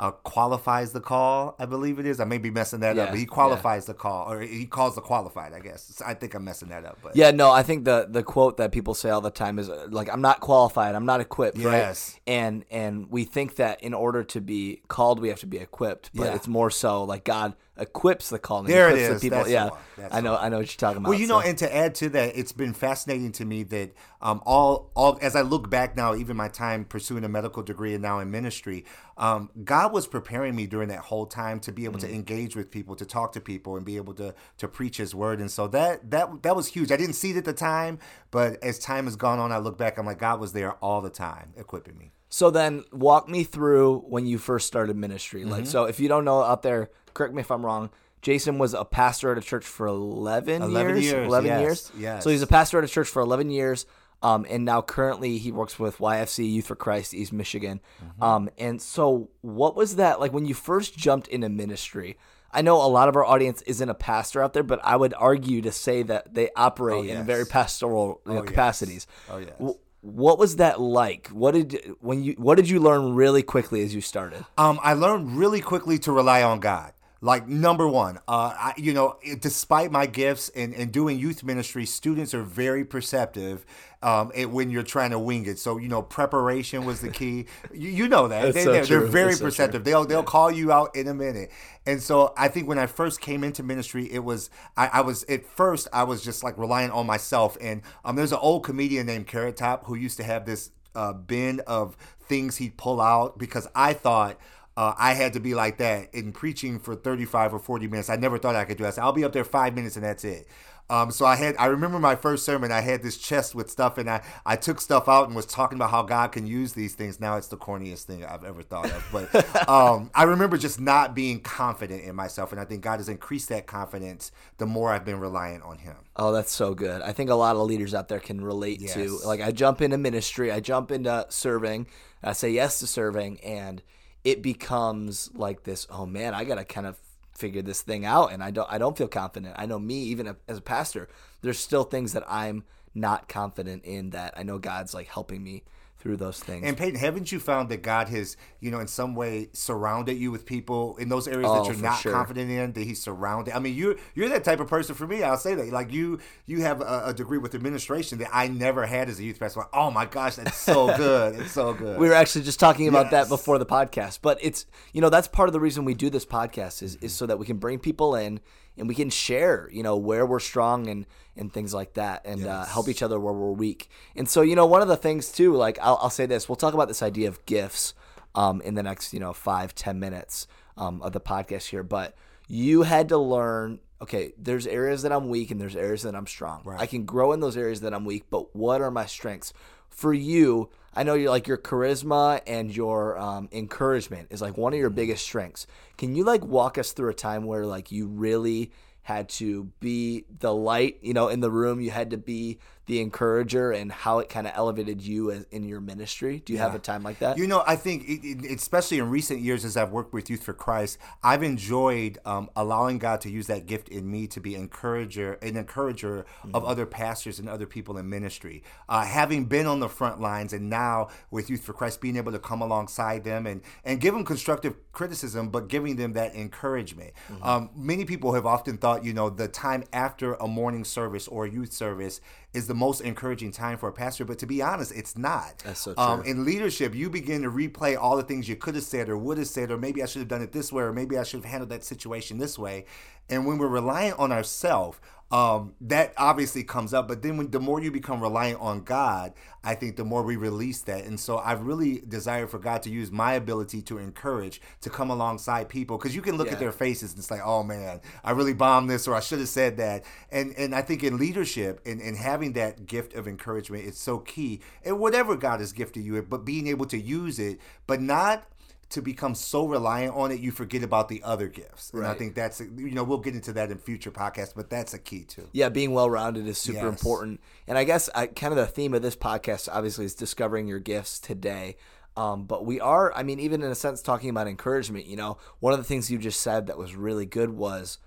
Uh, 0.00 0.12
qualifies 0.12 0.92
the 0.92 1.00
call, 1.00 1.56
I 1.58 1.66
believe 1.66 1.98
it 1.98 2.06
is. 2.06 2.20
I 2.20 2.24
may 2.24 2.38
be 2.38 2.50
messing 2.50 2.78
that 2.80 2.94
Yeah, 2.94 3.02
up, 3.04 3.08
but 3.10 3.16
he 3.18 3.22
yeah. 3.24 3.26
qualifies 3.34 3.86
the 3.86 3.94
call, 3.94 4.32
or 4.32 4.40
he 4.40 4.64
calls 4.64 4.94
the 4.94 5.00
qualified. 5.00 5.52
I 5.52 5.58
guess 5.58 6.00
I 6.06 6.14
think 6.14 6.34
I'm 6.34 6.44
messing 6.44 6.68
that 6.68 6.84
up, 6.84 6.98
but 7.02 7.16
Yeah, 7.16 7.32
no, 7.32 7.50
I 7.50 7.64
think 7.64 7.84
the 7.84 8.06
the 8.08 8.22
quote 8.22 8.58
that 8.58 8.70
people 8.70 8.94
say 8.94 9.10
all 9.10 9.20
the 9.20 9.32
time 9.32 9.58
is 9.58 9.68
uh, 9.68 9.88
like 9.90 10.08
I'm 10.08 10.20
not 10.20 10.38
qualified, 10.38 10.94
I'm 10.94 11.04
not 11.06 11.20
equipped, 11.20 11.58
Yes. 11.58 12.12
right? 12.14 12.20
And 12.32 12.64
and 12.70 13.10
we 13.10 13.24
think 13.24 13.56
that 13.56 13.82
in 13.82 13.92
order 13.92 14.22
to 14.22 14.40
be 14.40 14.82
called 14.86 15.18
we 15.18 15.30
have 15.30 15.40
to 15.40 15.46
be 15.46 15.58
equipped, 15.58 16.10
but 16.14 16.26
Yeah. 16.28 16.34
it's 16.36 16.46
more 16.46 16.70
so 16.70 17.02
like 17.02 17.24
God 17.24 17.56
equips 17.78 18.30
the 18.30 18.40
and 18.50 18.66
There 18.66 18.90
it 18.90 18.98
is. 18.98 19.20
The 19.20 19.26
people. 19.30 19.38
That's 19.38 19.50
yeah. 19.50 19.70
I 20.10 20.20
know 20.20 20.36
I 20.36 20.48
know 20.48 20.58
what 20.58 20.66
you're 20.68 20.78
talking 20.78 20.98
about. 20.98 21.10
Well, 21.10 21.18
you 21.18 21.26
know, 21.26 21.40
so- 21.40 21.46
and 21.48 21.58
to 21.58 21.74
add 21.74 21.94
to 21.96 22.08
that, 22.10 22.36
it's 22.36 22.52
been 22.52 22.72
fascinating 22.74 23.32
to 23.32 23.44
me 23.44 23.62
that 23.64 23.92
um, 24.20 24.42
all, 24.44 24.90
all 24.96 25.18
as 25.22 25.36
I 25.36 25.42
look 25.42 25.70
back 25.70 25.96
now, 25.96 26.14
even 26.14 26.36
my 26.36 26.48
time 26.48 26.84
pursuing 26.84 27.22
a 27.24 27.28
medical 27.28 27.62
degree 27.62 27.94
and 27.94 28.02
now 28.02 28.18
in 28.18 28.30
ministry, 28.30 28.84
um, 29.16 29.50
God 29.64 29.92
was 29.92 30.06
preparing 30.08 30.56
me 30.56 30.66
during 30.66 30.88
that 30.88 31.00
whole 31.00 31.26
time 31.26 31.60
to 31.60 31.72
be 31.72 31.84
able 31.84 31.98
Mm. 31.98 32.02
to 32.02 32.14
engage 32.14 32.56
with 32.56 32.70
people, 32.70 32.96
to 32.96 33.04
talk 33.06 33.32
to 33.32 33.40
people, 33.40 33.76
and 33.76 33.84
be 33.86 33.96
able 33.96 34.14
to 34.14 34.34
to 34.58 34.68
preach 34.68 34.96
His 34.96 35.14
word. 35.14 35.40
And 35.40 35.50
so 35.50 35.66
that 35.68 36.10
that 36.10 36.42
that 36.42 36.56
was 36.56 36.68
huge. 36.68 36.90
I 36.92 36.96
didn't 36.96 37.14
see 37.14 37.30
it 37.32 37.36
at 37.36 37.44
the 37.44 37.52
time, 37.52 37.98
but 38.30 38.62
as 38.62 38.78
time 38.78 39.04
has 39.04 39.16
gone 39.16 39.38
on, 39.38 39.52
I 39.52 39.58
look 39.58 39.78
back, 39.78 39.98
I'm 39.98 40.06
like, 40.06 40.18
God 40.18 40.40
was 40.40 40.52
there 40.52 40.72
all 40.74 41.00
the 41.00 41.10
time, 41.10 41.52
equipping 41.56 41.96
me. 41.98 42.12
So 42.30 42.50
then 42.50 42.84
walk 42.92 43.26
me 43.28 43.42
through 43.42 44.00
when 44.00 44.26
you 44.26 44.36
first 44.38 44.66
started 44.66 44.96
ministry. 44.96 45.44
Like 45.44 45.62
Mm-hmm. 45.62 45.70
so 45.70 45.84
if 45.84 45.98
you 45.98 46.08
don't 46.08 46.24
know 46.26 46.42
out 46.42 46.62
there, 46.62 46.90
correct 47.18 47.34
me 47.34 47.40
if 47.42 47.50
I'm 47.50 47.64
wrong. 47.66 47.90
Jason 48.22 48.58
was 48.58 48.74
a 48.74 48.84
pastor 48.84 49.30
at 49.32 49.38
a 49.38 49.40
church 49.40 49.64
for 49.64 49.86
11, 49.86 50.62
11 50.62 50.94
years. 50.96 51.04
years, 51.04 51.26
11 51.26 51.46
yes, 51.46 51.60
years. 51.60 51.92
yes. 51.98 52.24
So 52.24 52.30
he's 52.30 52.42
a 52.42 52.46
pastor 52.48 52.78
at 52.78 52.84
a 52.84 52.88
church 52.88 53.08
for 53.08 53.20
11 53.20 53.50
years. 53.50 53.84
Um, 54.22 54.44
and 54.50 54.64
now 54.64 54.82
currently 54.82 55.38
he 55.38 55.52
works 55.52 55.78
with 55.78 55.98
YFC 55.98 56.50
Youth 56.52 56.66
for 56.66 56.74
Christ 56.74 57.14
East 57.14 57.32
Michigan. 57.32 57.80
Mm-hmm. 58.04 58.22
Um, 58.22 58.50
and 58.58 58.82
so 58.82 59.30
what 59.42 59.76
was 59.76 59.94
that 59.96 60.18
like 60.18 60.32
when 60.32 60.46
you 60.46 60.54
first 60.54 60.96
jumped 60.96 61.28
into 61.28 61.48
ministry? 61.48 62.16
I 62.52 62.62
know 62.62 62.76
a 62.84 62.88
lot 62.88 63.08
of 63.08 63.14
our 63.14 63.24
audience 63.24 63.62
isn't 63.62 63.88
a 63.88 63.94
pastor 63.94 64.42
out 64.42 64.54
there, 64.54 64.64
but 64.64 64.80
I 64.82 64.96
would 64.96 65.14
argue 65.14 65.60
to 65.62 65.70
say 65.70 66.02
that 66.02 66.34
they 66.34 66.50
operate 66.56 67.10
Oh, 67.10 67.12
in 67.20 67.24
very 67.26 67.44
pastoral 67.46 68.20
you 68.26 68.32
know, 68.32 68.38
Oh, 68.38 68.42
yes. 68.42 68.48
capacities. 68.48 69.06
Oh, 69.30 69.38
yes. 69.38 69.50
W- 69.58 69.78
what 70.00 70.38
was 70.38 70.56
that 70.56 70.80
like? 70.80 71.28
What 71.28 71.52
did 71.54 71.92
when 72.00 72.22
you 72.24 72.32
what 72.38 72.54
did 72.56 72.68
you 72.68 72.80
learn 72.80 73.14
really 73.14 73.42
quickly 73.42 73.82
as 73.82 73.94
you 73.94 74.00
started? 74.00 74.44
Um, 74.56 74.80
I 74.82 74.94
learned 74.94 75.36
really 75.36 75.60
quickly 75.60 75.98
to 76.00 76.10
rely 76.12 76.42
on 76.42 76.58
God. 76.60 76.92
Like 77.20 77.48
number 77.48 77.88
one, 77.88 78.18
uh, 78.28 78.54
I, 78.56 78.74
you 78.76 78.94
know, 78.94 79.16
despite 79.40 79.90
my 79.90 80.06
gifts 80.06 80.50
and, 80.50 80.72
and 80.72 80.92
doing 80.92 81.18
youth 81.18 81.42
ministry, 81.42 81.84
students 81.84 82.32
are 82.32 82.44
very 82.44 82.84
perceptive 82.84 83.66
um, 84.02 84.30
it, 84.34 84.50
when 84.50 84.70
you're 84.70 84.84
trying 84.84 85.10
to 85.10 85.18
wing 85.18 85.46
it. 85.46 85.58
So 85.58 85.78
you 85.78 85.88
know, 85.88 86.00
preparation 86.00 86.84
was 86.84 87.00
the 87.00 87.10
key. 87.10 87.46
you, 87.72 87.90
you 87.90 88.08
know 88.08 88.28
that 88.28 88.42
That's 88.42 88.54
they, 88.54 88.64
so 88.64 88.72
they're, 88.72 88.86
they're 88.86 89.00
very 89.00 89.30
That's 89.30 89.38
so 89.38 89.44
perceptive. 89.46 89.84
They'll 89.84 90.04
they'll 90.04 90.22
call 90.22 90.50
you 90.50 90.70
out 90.70 90.94
in 90.94 91.08
a 91.08 91.14
minute. 91.14 91.50
And 91.86 92.00
so 92.00 92.32
I 92.36 92.48
think 92.48 92.68
when 92.68 92.78
I 92.78 92.86
first 92.86 93.20
came 93.20 93.42
into 93.42 93.62
ministry, 93.62 94.10
it 94.12 94.20
was 94.20 94.50
I, 94.76 94.86
I 94.86 95.00
was 95.00 95.24
at 95.24 95.44
first 95.44 95.88
I 95.92 96.04
was 96.04 96.22
just 96.22 96.44
like 96.44 96.56
relying 96.56 96.90
on 96.90 97.06
myself. 97.06 97.56
And 97.60 97.82
um, 98.04 98.14
there's 98.14 98.32
an 98.32 98.38
old 98.40 98.64
comedian 98.64 99.06
named 99.06 99.26
Carrot 99.26 99.56
Top 99.56 99.86
who 99.86 99.96
used 99.96 100.18
to 100.18 100.24
have 100.24 100.46
this 100.46 100.70
uh, 100.94 101.12
bin 101.12 101.60
of 101.66 101.96
things 102.20 102.58
he'd 102.58 102.76
pull 102.76 103.00
out 103.00 103.38
because 103.38 103.66
I 103.74 103.92
thought. 103.92 104.38
Uh, 104.78 104.94
I 104.96 105.14
had 105.14 105.32
to 105.32 105.40
be 105.40 105.56
like 105.56 105.78
that 105.78 106.14
in 106.14 106.30
preaching 106.30 106.78
for 106.78 106.94
35 106.94 107.52
or 107.52 107.58
40 107.58 107.88
minutes. 107.88 108.08
I 108.08 108.14
never 108.14 108.38
thought 108.38 108.54
I 108.54 108.64
could 108.64 108.78
do 108.78 108.84
that. 108.84 108.96
I'll 108.96 109.10
be 109.10 109.24
up 109.24 109.32
there 109.32 109.42
five 109.42 109.74
minutes 109.74 109.96
and 109.96 110.04
that's 110.04 110.22
it. 110.22 110.46
Um, 110.88 111.10
so 111.10 111.26
I 111.26 111.34
had, 111.34 111.56
I 111.58 111.66
remember 111.66 111.98
my 111.98 112.14
first 112.14 112.46
sermon, 112.46 112.70
I 112.70 112.80
had 112.80 113.02
this 113.02 113.18
chest 113.18 113.56
with 113.56 113.68
stuff 113.70 113.98
and 113.98 114.08
I, 114.08 114.22
I 114.46 114.54
took 114.54 114.80
stuff 114.80 115.08
out 115.08 115.26
and 115.26 115.34
was 115.34 115.46
talking 115.46 115.76
about 115.76 115.90
how 115.90 116.04
God 116.04 116.30
can 116.30 116.46
use 116.46 116.74
these 116.74 116.94
things. 116.94 117.18
Now 117.18 117.36
it's 117.36 117.48
the 117.48 117.56
corniest 117.56 118.04
thing 118.04 118.24
I've 118.24 118.44
ever 118.44 118.62
thought 118.62 118.92
of. 118.92 119.04
But 119.10 119.68
um, 119.68 120.12
I 120.14 120.22
remember 120.22 120.56
just 120.56 120.78
not 120.78 121.12
being 121.12 121.40
confident 121.40 122.04
in 122.04 122.14
myself. 122.14 122.52
And 122.52 122.60
I 122.60 122.64
think 122.64 122.82
God 122.82 123.00
has 123.00 123.08
increased 123.08 123.48
that 123.48 123.66
confidence 123.66 124.30
the 124.58 124.66
more 124.66 124.92
I've 124.92 125.04
been 125.04 125.18
reliant 125.18 125.64
on 125.64 125.78
Him. 125.78 125.96
Oh, 126.14 126.30
that's 126.30 126.52
so 126.52 126.72
good. 126.72 127.02
I 127.02 127.10
think 127.10 127.30
a 127.30 127.34
lot 127.34 127.56
of 127.56 127.62
leaders 127.62 127.94
out 127.94 128.06
there 128.06 128.20
can 128.20 128.40
relate 128.40 128.86
to 128.90 129.18
like 129.26 129.40
I 129.40 129.50
jump 129.50 129.82
into 129.82 129.98
ministry, 129.98 130.52
I 130.52 130.60
jump 130.60 130.92
into 130.92 131.26
serving, 131.30 131.88
I 132.22 132.32
say 132.32 132.50
yes 132.50 132.78
to 132.78 132.86
serving, 132.86 133.40
and 133.40 133.82
it 134.24 134.42
becomes 134.42 135.30
like 135.34 135.64
this. 135.64 135.86
Oh 135.90 136.06
man, 136.06 136.34
I 136.34 136.44
gotta 136.44 136.64
kind 136.64 136.86
of 136.86 136.98
figure 137.36 137.62
this 137.62 137.82
thing 137.82 138.04
out, 138.04 138.32
and 138.32 138.42
I 138.42 138.50
don't. 138.50 138.70
I 138.70 138.78
don't 138.78 138.96
feel 138.98 139.08
confident. 139.08 139.54
I 139.58 139.66
know 139.66 139.78
me, 139.78 139.94
even 140.04 140.36
as 140.48 140.58
a 140.58 140.62
pastor, 140.62 141.08
there's 141.40 141.58
still 141.58 141.84
things 141.84 142.12
that 142.12 142.24
I'm 142.28 142.64
not 142.94 143.28
confident 143.28 143.84
in 143.84 144.10
that 144.10 144.34
I 144.36 144.42
know 144.42 144.58
God's 144.58 144.94
like 144.94 145.08
helping 145.08 145.42
me 145.42 145.62
through 145.98 146.16
those 146.16 146.38
things. 146.38 146.64
And 146.64 146.76
Peyton, 146.76 146.98
haven't 146.98 147.32
you 147.32 147.40
found 147.40 147.68
that 147.70 147.82
God 147.82 148.08
has, 148.08 148.36
you 148.60 148.70
know, 148.70 148.78
in 148.78 148.86
some 148.86 149.14
way 149.14 149.48
surrounded 149.52 150.16
you 150.16 150.30
with 150.30 150.46
people 150.46 150.96
in 150.96 151.08
those 151.08 151.26
areas 151.26 151.50
Oh, 151.50 151.62
that 151.62 151.72
you're 151.72 151.82
not 151.82 152.00
sure. 152.00 152.12
confident 152.12 152.50
in? 152.50 152.72
That 152.72 152.84
He's 152.84 153.02
surrounded. 153.02 153.54
I 153.54 153.58
mean, 153.58 153.74
you're 153.74 153.96
you're 154.14 154.28
that 154.28 154.44
type 154.44 154.60
of 154.60 154.68
person 154.68 154.94
for 154.94 155.06
me. 155.06 155.22
I'll 155.22 155.36
say 155.36 155.54
that. 155.54 155.68
Like 155.68 155.92
you, 155.92 156.20
you 156.46 156.62
have 156.62 156.80
a, 156.80 157.02
a 157.06 157.14
degree 157.14 157.38
with 157.38 157.54
administration 157.54 158.18
that 158.18 158.30
I 158.32 158.48
never 158.48 158.86
had 158.86 159.08
as 159.08 159.18
a 159.18 159.24
youth 159.24 159.40
pastor. 159.40 159.60
Like, 159.60 159.70
oh 159.72 159.90
my 159.90 160.06
gosh, 160.06 160.36
that's 160.36 160.56
so 160.56 160.96
good. 160.96 161.34
It's 161.36 161.52
so 161.52 161.74
good. 161.74 161.98
we 161.98 162.08
were 162.08 162.14
actually 162.14 162.44
just 162.44 162.60
talking 162.60 162.88
about 162.88 163.10
that 163.10 163.28
before 163.28 163.58
the 163.58 163.66
podcast 163.66 164.18
but 164.22 164.38
it's 164.40 164.66
you 164.92 165.00
know 165.00 165.10
that's 165.10 165.28
part 165.28 165.48
of 165.48 165.52
the 165.52 165.60
reason 165.60 165.84
we 165.84 165.94
do 165.94 166.10
this 166.10 166.24
podcast 166.24 166.82
is, 166.82 166.94
is 166.96 166.96
mm-hmm. 166.96 167.06
so 167.08 167.26
that 167.26 167.38
we 167.38 167.46
can 167.46 167.58
bring 167.58 167.78
people 167.78 168.14
in 168.14 168.40
and 168.78 168.88
we 168.88 168.94
can 168.94 169.10
share 169.10 169.68
you 169.72 169.82
know 169.82 169.96
where 169.96 170.24
we're 170.26 170.40
strong 170.40 170.88
and 170.88 171.06
and 171.36 171.52
things 171.52 171.72
like 171.72 171.94
that 171.94 172.22
and 172.24 172.44
uh, 172.46 172.64
help 172.64 172.88
each 172.88 173.02
other 173.02 173.18
where 173.20 173.32
we're 173.32 173.52
weak. 173.52 173.88
And 174.16 174.28
so 174.28 174.42
you 174.42 174.56
know 174.56 174.66
one 174.66 174.82
of 174.82 174.88
the 174.88 174.96
things 174.96 175.30
too 175.30 175.54
like 175.54 175.78
i'll, 175.80 175.98
I'll 176.02 176.10
say 176.10 176.26
this 176.26 176.48
we'll 176.48 176.56
talk 176.56 176.74
about 176.74 176.88
this 176.88 177.02
idea 177.02 177.28
of 177.28 177.44
gifts 177.46 177.94
um, 178.34 178.60
in 178.62 178.74
the 178.74 178.82
next 178.82 179.12
you 179.14 179.20
know 179.20 179.32
five 179.32 179.74
ten 179.74 179.98
minutes 179.98 180.46
um, 180.76 181.00
of 181.02 181.12
the 181.12 181.20
podcast 181.20 181.68
here 181.68 181.82
but 181.82 182.14
you 182.48 182.82
had 182.82 183.08
to 183.10 183.18
learn 183.18 183.80
okay 184.00 184.32
there's 184.38 184.66
areas 184.66 185.02
that 185.02 185.12
i'm 185.12 185.28
weak 185.28 185.50
and 185.50 185.60
there's 185.60 185.76
areas 185.76 186.02
that 186.02 186.14
i'm 186.14 186.26
strong. 186.26 186.62
I 186.80 186.86
can 186.86 187.04
grow 187.04 187.32
in 187.32 187.40
those 187.40 187.56
areas 187.56 187.80
that 187.80 187.94
i'm 187.94 188.04
weak 188.04 188.24
but 188.30 188.54
what 188.54 188.80
are 188.80 188.90
my 188.90 189.06
strengths 189.06 189.52
for 189.90 190.12
you 190.12 190.70
i 190.94 191.02
know 191.02 191.14
you're 191.14 191.30
like 191.30 191.46
your 191.46 191.58
charisma 191.58 192.40
and 192.46 192.74
your 192.74 193.18
um, 193.18 193.48
encouragement 193.52 194.28
is 194.30 194.42
like 194.42 194.56
one 194.56 194.72
of 194.72 194.78
your 194.78 194.90
biggest 194.90 195.22
strengths. 195.22 195.66
Can 195.96 196.14
you 196.14 196.24
like 196.24 196.44
walk 196.44 196.78
us 196.78 196.92
through 196.92 197.10
a 197.10 197.14
time 197.14 197.44
where 197.44 197.66
like 197.66 197.90
you 197.92 198.06
really 198.06 198.72
had 199.02 199.28
to 199.28 199.64
be 199.80 200.24
the 200.40 200.52
light 200.52 200.98
you 201.02 201.14
know 201.14 201.28
in 201.28 201.40
the 201.40 201.50
room? 201.50 201.80
You 201.80 201.90
had 201.90 202.10
to 202.10 202.16
be 202.16 202.58
the 202.88 203.00
encourager 203.00 203.70
and 203.70 203.92
how 203.92 204.18
it 204.18 204.28
kind 204.28 204.46
of 204.46 204.52
elevated 204.56 205.00
you 205.00 205.30
as, 205.30 205.44
in 205.50 205.68
your 205.68 205.80
ministry? 205.80 206.42
Do 206.44 206.52
you 206.52 206.58
have 206.58 206.74
a 206.74 206.78
time 206.78 207.02
like 207.02 207.20
that? 207.20 207.38
You 207.38 207.46
know, 207.46 207.62
I 207.66 207.76
think, 207.76 208.08
it, 208.08 208.44
it, 208.44 208.58
especially 208.58 208.98
in 208.98 209.10
recent 209.10 209.40
years, 209.40 209.64
as 209.64 209.76
I've 209.76 209.92
worked 209.92 210.12
with 210.12 210.28
Youth 210.28 210.42
for 210.42 210.54
Christ, 210.54 210.98
I've 211.22 211.42
enjoyed 211.42 212.18
um, 212.24 212.50
allowing 212.56 212.98
God 212.98 213.20
to 213.20 213.30
use 213.30 213.46
that 213.46 213.66
gift 213.66 213.88
in 213.88 214.10
me 214.10 214.26
to 214.28 214.40
be 214.40 214.54
encourager, 214.54 215.34
an 215.34 215.56
encourager 215.56 216.24
of 216.54 216.64
other 216.64 216.86
pastors 216.86 217.38
and 217.38 217.48
other 217.48 217.66
people 217.66 217.98
in 217.98 218.08
ministry. 218.08 218.64
Uh, 218.88 219.04
having 219.04 219.44
been 219.44 219.66
on 219.66 219.80
the 219.80 219.88
front 219.88 220.20
lines, 220.20 220.52
and 220.52 220.68
now 220.70 221.08
with 221.30 221.50
Youth 221.50 221.62
for 221.62 221.74
Christ, 221.74 222.00
being 222.00 222.16
able 222.16 222.32
to 222.32 222.38
come 222.38 222.62
alongside 222.62 223.22
them 223.22 223.46
and 223.46 223.60
and 223.84 224.00
give 224.00 224.14
them 224.14 224.24
constructive 224.24 224.74
criticism, 224.92 225.50
but 225.50 225.68
giving 225.68 225.96
them 225.96 226.14
that 226.14 226.34
encouragement. 226.34 227.12
Um, 227.42 227.70
many 227.76 228.04
people 228.04 228.32
have 228.32 228.46
often 228.46 228.78
thought, 228.78 229.04
you 229.04 229.12
know, 229.12 229.30
the 229.30 229.46
time 229.46 229.84
after 229.92 230.34
a 230.34 230.48
morning 230.48 230.84
service 230.84 231.28
or 231.28 231.44
a 231.44 231.50
youth 231.50 231.72
service 231.72 232.20
is 232.54 232.66
the 232.66 232.74
most 232.74 233.00
encouraging 233.02 233.52
time 233.52 233.76
for 233.76 233.88
a 233.88 233.92
pastor, 233.92 234.24
but 234.24 234.38
to 234.38 234.46
be 234.46 234.62
honest, 234.62 234.90
it's 234.92 235.18
not. 235.18 235.58
That's 235.64 235.80
so 235.80 235.94
Um, 235.98 236.22
true. 236.22 236.30
in 236.30 236.44
leadership, 236.44 236.94
you 236.94 237.10
begin 237.10 237.42
to 237.42 237.50
replay 237.50 237.96
all 237.96 238.16
the 238.16 238.22
things 238.22 238.48
you 238.48 238.56
could 238.56 238.74
have 238.74 238.84
said 238.84 239.08
or 239.08 239.18
would 239.18 239.36
have 239.38 239.48
said, 239.48 239.70
or 239.70 239.76
maybe 239.76 240.02
I 240.02 240.06
should 240.06 240.20
have 240.20 240.28
done 240.28 240.40
it 240.42 240.52
this 240.52 240.72
way, 240.72 240.82
or 240.84 240.92
maybe 240.92 241.18
I 241.18 241.24
should 241.24 241.40
have 241.42 241.50
handled 241.50 241.68
that 241.70 241.84
situation 241.84 242.38
this 242.38 242.58
way. 242.58 242.86
And 243.28 243.46
when 243.46 243.58
we're 243.58 243.68
reliant 243.68 244.18
on 244.18 244.32
ourselves, 244.32 244.98
um, 245.30 245.74
that 245.82 246.14
obviously 246.16 246.64
comes 246.64 246.94
up. 246.94 247.06
But 247.08 247.22
then 247.22 247.36
when 247.36 247.50
the 247.50 247.60
more 247.60 247.80
you 247.80 247.90
become 247.90 248.22
reliant 248.22 248.60
on 248.60 248.82
God, 248.82 249.34
I 249.62 249.74
think 249.74 249.96
the 249.96 250.04
more 250.04 250.22
we 250.22 250.36
release 250.36 250.80
that. 250.82 251.04
And 251.04 251.20
so 251.20 251.38
I've 251.38 251.62
really 251.62 252.02
desired 252.08 252.48
for 252.48 252.58
God 252.58 252.82
to 252.84 252.90
use 252.90 253.10
my 253.10 253.34
ability 253.34 253.82
to 253.82 253.98
encourage, 253.98 254.60
to 254.80 254.88
come 254.88 255.10
alongside 255.10 255.68
people. 255.68 255.98
Because 255.98 256.16
you 256.16 256.22
can 256.22 256.36
look 256.36 256.46
Yeah. 256.46 256.54
at 256.54 256.58
their 256.60 256.72
faces 256.72 257.10
and 257.10 257.18
it's 257.18 257.30
like, 257.30 257.42
oh 257.44 257.62
man, 257.62 258.00
I 258.24 258.30
really 258.30 258.54
bombed 258.54 258.88
this 258.88 259.06
or 259.06 259.14
I 259.14 259.20
should 259.20 259.40
have 259.40 259.48
said 259.48 259.76
that. 259.76 260.04
And 260.32 260.54
and 260.56 260.74
I 260.74 260.80
think 260.82 261.04
in 261.04 261.18
leadership 261.18 261.80
and, 261.84 262.00
and 262.00 262.16
having 262.16 262.54
that 262.54 262.86
gift 262.86 263.14
of 263.14 263.28
encouragement 263.28 263.84
is 263.84 263.98
so 263.98 264.18
key. 264.18 264.60
And 264.84 264.98
whatever 264.98 265.36
God 265.36 265.60
has 265.60 265.72
gifted 265.72 266.04
you, 266.04 266.22
but 266.22 266.46
being 266.46 266.66
able 266.66 266.86
to 266.86 266.98
use 266.98 267.38
it, 267.38 267.60
but 267.86 268.00
not 268.00 268.44
to 268.90 269.02
become 269.02 269.34
so 269.34 269.66
reliant 269.66 270.14
on 270.14 270.32
it, 270.32 270.40
you 270.40 270.50
forget 270.50 270.82
about 270.82 271.08
the 271.08 271.22
other 271.22 271.46
gifts. 271.48 271.90
And 271.92 272.06
I 272.06 272.14
think 272.14 272.34
that's 272.34 272.60
you 272.60 272.90
know 272.92 273.04
we'll 273.04 273.18
get 273.18 273.34
into 273.34 273.52
that 273.52 273.70
in 273.70 273.78
future 273.78 274.10
podcasts, 274.10 274.54
but 274.54 274.70
that's 274.70 274.94
a 274.94 274.98
key 274.98 275.24
too. 275.24 275.48
yeah, 275.52 275.68
being 275.68 275.92
well 275.92 276.08
rounded 276.08 276.46
is 276.46 276.56
super 276.58 276.86
Yes. 276.86 276.98
important. 277.00 277.40
And 277.66 277.76
I 277.76 277.84
guess 277.84 278.08
I, 278.14 278.26
kind 278.28 278.52
of 278.52 278.56
the 278.56 278.66
theme 278.66 278.94
of 278.94 279.02
this 279.02 279.16
podcast, 279.16 279.68
obviously, 279.70 280.04
is 280.06 280.14
discovering 280.14 280.66
your 280.66 280.80
gifts 280.80 281.18
today. 281.18 281.76
Um, 282.16 282.46
but 282.46 282.64
we 282.66 282.80
are, 282.80 283.12
I 283.14 283.22
mean, 283.22 283.38
even 283.38 283.62
in 283.62 283.70
a 283.70 283.74
sense, 283.76 284.02
talking 284.02 284.30
about 284.30 284.48
encouragement. 284.48 285.06
You 285.06 285.16
know, 285.16 285.38
one 285.60 285.72
of 285.72 285.78
the 285.78 285.84
things 285.84 286.10
you 286.10 286.18
just 286.18 286.40
said 286.40 286.66
that 286.66 286.76
was 286.78 286.96
really 286.96 287.26
good 287.26 287.50
was 287.50 287.98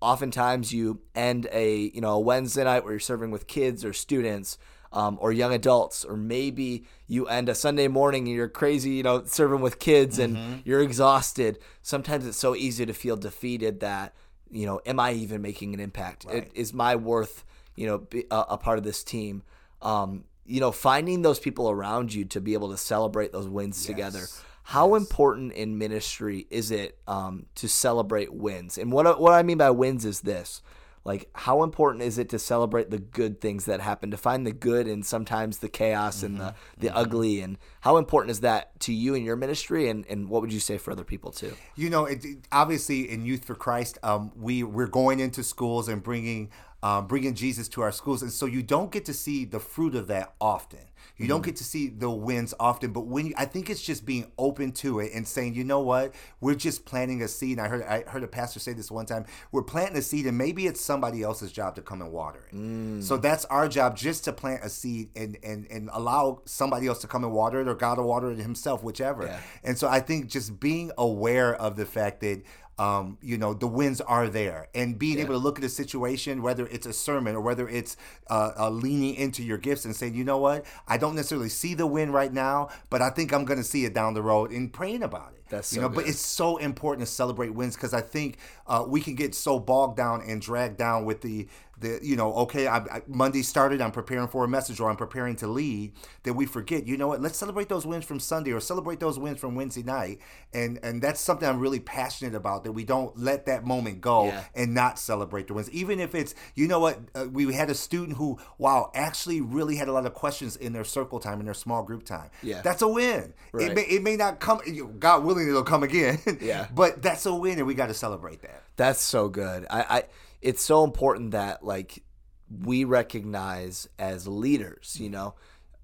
oftentimes 0.00 0.72
you 0.72 1.00
end 1.14 1.46
a 1.52 1.90
you 1.94 2.00
know 2.00 2.12
a 2.14 2.20
Wednesday 2.20 2.64
night 2.64 2.82
where 2.84 2.92
you're 2.94 3.00
serving 3.00 3.30
with 3.30 3.46
kids 3.46 3.84
or 3.84 3.92
students. 3.92 4.58
Um, 4.92 5.18
or 5.20 5.30
young 5.30 5.54
adults, 5.54 6.04
or 6.04 6.16
maybe 6.16 6.84
you 7.06 7.28
end 7.28 7.48
a 7.48 7.54
Sunday 7.54 7.86
morning 7.86 8.26
and 8.26 8.36
you're 8.36 8.48
crazy, 8.48 8.90
you 8.90 9.04
know, 9.04 9.22
serving 9.24 9.60
with 9.60 9.78
kids 9.78 10.18
and 10.18 10.36
you're 10.64 10.80
exhausted. 10.82 11.60
Sometimes 11.80 12.26
it's 12.26 12.36
so 12.36 12.56
easy 12.56 12.84
to 12.86 12.92
feel 12.92 13.16
defeated 13.16 13.78
that, 13.80 14.14
you 14.50 14.66
know, 14.66 14.80
am 14.84 14.98
I 14.98 15.12
even 15.12 15.42
making 15.42 15.74
an 15.74 15.80
impact? 15.80 16.26
It, 16.28 16.50
is 16.54 16.74
my 16.74 16.96
worth, 16.96 17.44
you 17.76 17.86
know, 17.86 17.98
be, 17.98 18.24
a, 18.32 18.44
a 18.50 18.58
part 18.58 18.78
of 18.78 18.84
this 18.84 19.04
team? 19.04 19.44
Um, 19.80 20.24
you 20.44 20.58
know, 20.58 20.72
finding 20.72 21.22
those 21.22 21.38
people 21.38 21.70
around 21.70 22.12
you 22.12 22.24
to 22.24 22.40
be 22.40 22.54
able 22.54 22.70
to 22.70 22.76
celebrate 22.76 23.30
those 23.30 23.46
wins 23.46 23.86
together. 23.86 24.26
How 24.64 24.96
important 24.96 25.52
in 25.52 25.78
ministry 25.78 26.48
is 26.50 26.72
it 26.72 26.98
um, 27.06 27.46
to 27.54 27.68
celebrate 27.68 28.34
wins? 28.34 28.76
And 28.76 28.90
what 28.90 29.20
what 29.20 29.34
I 29.34 29.44
mean 29.44 29.58
by 29.58 29.70
wins 29.70 30.04
is 30.04 30.22
this: 30.22 30.62
like, 31.04 31.30
how 31.34 31.62
important 31.62 32.02
is 32.04 32.18
it 32.18 32.28
to 32.28 32.38
celebrate 32.38 32.90
the 32.90 32.98
good 32.98 33.40
things 33.40 33.64
that 33.64 33.80
happen, 33.80 34.10
to 34.10 34.16
find 34.18 34.46
the 34.46 34.52
good 34.52 34.86
and 34.86 35.04
sometimes 35.04 35.58
the 35.58 35.68
chaos 35.68 36.22
and 36.22 36.38
the 36.38 36.54
the 36.78 36.94
ugly, 36.94 37.40
and 37.40 37.56
how 37.80 37.96
important 37.96 38.30
is 38.30 38.40
that 38.40 38.78
to 38.80 38.92
you 38.92 39.14
and 39.14 39.24
your 39.24 39.36
ministry? 39.36 39.88
And 39.88 40.04
and 40.08 40.28
what 40.28 40.42
would 40.42 40.52
you 40.52 40.60
say 40.60 40.76
for 40.78 40.90
other 40.92 41.04
people 41.04 41.30
too? 41.32 41.54
You 41.74 41.88
know, 41.90 42.04
it, 42.04 42.24
it- 42.24 42.38
obviously 42.52 43.10
in 43.10 43.24
Youth 43.24 43.44
for 43.44 43.54
Christ, 43.54 43.96
um, 44.02 44.30
we 44.36 44.62
we're 44.62 44.86
going 44.86 45.20
into 45.20 45.42
schools 45.42 45.88
and 45.88 46.02
bringing 46.02 46.50
um, 46.82 47.06
bringing 47.06 47.34
Jesus 47.34 47.68
to 47.70 47.82
our 47.82 47.92
schools, 47.92 48.22
and 48.22 48.32
so 48.32 48.46
you 48.46 48.62
don't 48.62 48.90
get 48.90 49.04
to 49.06 49.14
see 49.14 49.44
the 49.44 49.60
fruit 49.60 49.94
of 49.94 50.06
that 50.08 50.34
often. 50.40 50.80
You 51.16 51.26
don't 51.26 51.44
get 51.44 51.56
to 51.56 51.64
see 51.64 51.88
the 51.88 52.10
wins 52.10 52.54
often, 52.58 52.92
but 52.92 53.02
when 53.02 53.26
you, 53.26 53.34
I 53.36 53.44
think 53.44 53.68
it's 53.68 53.82
just 53.82 54.06
being 54.06 54.32
open 54.38 54.72
to 54.72 55.00
it 55.00 55.12
and 55.12 55.28
saying, 55.28 55.54
you 55.54 55.64
know 55.64 55.80
what, 55.80 56.14
we're 56.40 56.54
just 56.54 56.86
planting 56.86 57.20
a 57.22 57.28
seed. 57.28 57.58
And 57.58 57.66
I 57.66 57.68
heard 57.68 57.82
I 57.82 58.10
heard 58.10 58.22
a 58.22 58.28
pastor 58.28 58.58
say 58.58 58.72
this 58.72 58.90
one 58.90 59.04
time: 59.04 59.26
we're 59.52 59.62
planting 59.62 59.98
a 59.98 60.02
seed, 60.02 60.26
and 60.26 60.38
maybe 60.38 60.66
it's 60.66 60.80
somebody 60.80 61.22
else's 61.22 61.52
job 61.52 61.74
to 61.74 61.82
come 61.82 62.00
and 62.00 62.10
water 62.10 62.46
it. 62.50 63.02
So 63.04 63.18
that's 63.18 63.44
our 63.46 63.68
job, 63.68 63.96
just 63.96 64.24
to 64.24 64.32
plant 64.32 64.64
a 64.64 64.70
seed 64.70 65.10
and 65.14 65.36
and 65.42 65.66
and 65.70 65.90
allow 65.92 66.40
somebody 66.46 66.86
else 66.86 67.00
to 67.00 67.06
come 67.06 67.22
and 67.22 67.34
water 67.34 67.60
it, 67.60 67.68
or 67.68 67.74
God 67.74 67.96
to 67.96 68.02
water 68.02 68.30
it 68.30 68.38
himself, 68.38 68.82
whichever. 68.82 69.26
Yeah. 69.26 69.40
And 69.62 69.76
so 69.76 69.88
I 69.88 70.00
think 70.00 70.28
just 70.28 70.58
being 70.58 70.90
aware 70.96 71.54
of 71.54 71.76
the 71.76 71.84
fact 71.84 72.20
that 72.20 72.42
um, 72.80 73.18
you 73.20 73.36
know 73.36 73.52
the 73.52 73.66
wins 73.66 74.00
are 74.00 74.26
there, 74.28 74.68
and 74.74 74.98
being 74.98 75.18
able 75.18 75.34
to 75.34 75.38
look 75.38 75.58
at 75.58 75.64
a 75.64 75.68
situation, 75.68 76.40
whether 76.40 76.66
it's 76.68 76.86
a 76.86 76.94
sermon 76.94 77.36
or 77.36 77.42
whether 77.42 77.68
it's 77.68 77.98
uh, 78.30 78.52
uh, 78.58 78.70
leaning 78.70 79.16
into 79.16 79.42
your 79.42 79.58
gifts 79.58 79.84
and 79.84 79.94
saying, 79.94 80.14
you 80.14 80.24
know 80.24 80.38
what, 80.38 80.64
I 80.88 80.96
don't 80.96 81.14
necessarily 81.14 81.50
see 81.50 81.74
the 81.74 81.86
win 81.86 82.10
right 82.10 82.32
now, 82.32 82.70
but 82.88 83.02
I 83.02 83.10
think 83.10 83.34
I'm 83.34 83.44
going 83.44 83.58
to 83.58 83.64
see 83.64 83.84
it 83.84 83.92
down 83.92 84.14
the 84.14 84.22
road, 84.22 84.50
and 84.50 84.72
praying 84.72 85.02
about 85.02 85.34
it. 85.34 85.44
That's 85.50 85.72
you 85.74 85.76
so 85.76 85.82
know, 85.82 85.88
but 85.90 86.06
it's 86.06 86.24
so 86.24 86.56
important 86.56 87.06
to 87.06 87.12
celebrate 87.12 87.50
wins 87.50 87.76
because 87.76 87.92
I 87.92 88.00
think 88.00 88.38
uh, 88.66 88.86
we 88.88 89.02
can 89.02 89.14
get 89.14 89.34
so 89.34 89.58
bogged 89.58 89.98
down 89.98 90.22
and 90.26 90.40
dragged 90.40 90.78
down 90.78 91.04
with 91.04 91.20
the 91.20 91.48
the 91.80 91.98
you 92.02 92.16
know 92.16 92.32
okay 92.34 92.66
I, 92.66 92.78
I, 92.78 93.02
Monday 93.06 93.42
started 93.42 93.80
I'm 93.80 93.90
preparing 93.92 94.28
for 94.28 94.44
a 94.44 94.48
message 94.48 94.80
or 94.80 94.90
I'm 94.90 94.96
preparing 94.96 95.36
to 95.36 95.46
lead 95.46 95.92
that 96.24 96.34
we 96.34 96.46
forget 96.46 96.86
you 96.86 96.96
know 96.96 97.08
what 97.08 97.20
let's 97.20 97.38
celebrate 97.38 97.68
those 97.68 97.86
wins 97.86 98.04
from 98.04 98.20
Sunday 98.20 98.52
or 98.52 98.60
celebrate 98.60 99.00
those 99.00 99.18
wins 99.18 99.38
from 99.40 99.54
Wednesday 99.54 99.82
night 99.82 100.18
and 100.52 100.78
and 100.82 101.02
that's 101.02 101.20
something 101.20 101.48
I'm 101.48 101.58
really 101.60 101.80
passionate 101.80 102.34
about 102.34 102.64
that 102.64 102.72
we 102.72 102.84
don't 102.84 103.16
let 103.18 103.46
that 103.46 103.64
moment 103.64 104.00
go 104.00 104.26
Yeah. 104.26 104.44
and 104.54 104.74
not 104.74 104.98
celebrate 104.98 105.46
the 105.48 105.54
wins 105.54 105.70
even 105.70 106.00
if 106.00 106.14
it's 106.14 106.34
you 106.54 106.68
know 106.68 106.80
what 106.80 106.98
uh, 107.14 107.26
we 107.30 107.52
had 107.52 107.70
a 107.70 107.74
student 107.74 108.16
who 108.18 108.38
wow 108.58 108.90
actually 108.94 109.40
really 109.40 109.76
had 109.76 109.88
a 109.88 109.92
lot 109.92 110.06
of 110.06 110.14
questions 110.14 110.56
in 110.56 110.72
their 110.72 110.84
circle 110.84 111.18
time 111.18 111.40
in 111.40 111.44
their 111.46 111.54
small 111.54 111.82
group 111.82 112.04
time 112.04 112.30
Yeah. 112.42 112.62
that's 112.62 112.82
a 112.82 112.88
win 112.88 113.32
Right. 113.52 113.70
it 113.70 113.74
may 113.74 113.82
it 113.82 114.02
may 114.02 114.16
not 114.16 114.38
come 114.40 114.60
God 114.98 115.24
willing 115.24 115.48
it'll 115.48 115.62
come 115.62 115.82
again 115.82 116.18
Yeah. 116.40 116.66
but 116.74 117.02
that's 117.02 117.26
a 117.26 117.34
win 117.34 117.58
and 117.58 117.66
we 117.66 117.74
got 117.74 117.86
to 117.86 117.94
celebrate 117.94 118.42
that 118.42 118.62
That's 118.76 119.00
so 119.00 119.28
good. 119.28 119.66
I, 119.70 119.80
I 119.98 120.02
it's 120.42 120.62
so 120.62 120.84
important 120.84 121.32
that 121.32 121.64
like 121.64 122.02
we 122.50 122.84
recognize 122.84 123.88
as 123.98 124.26
leaders, 124.26 124.96
you 124.98 125.10
know, 125.10 125.34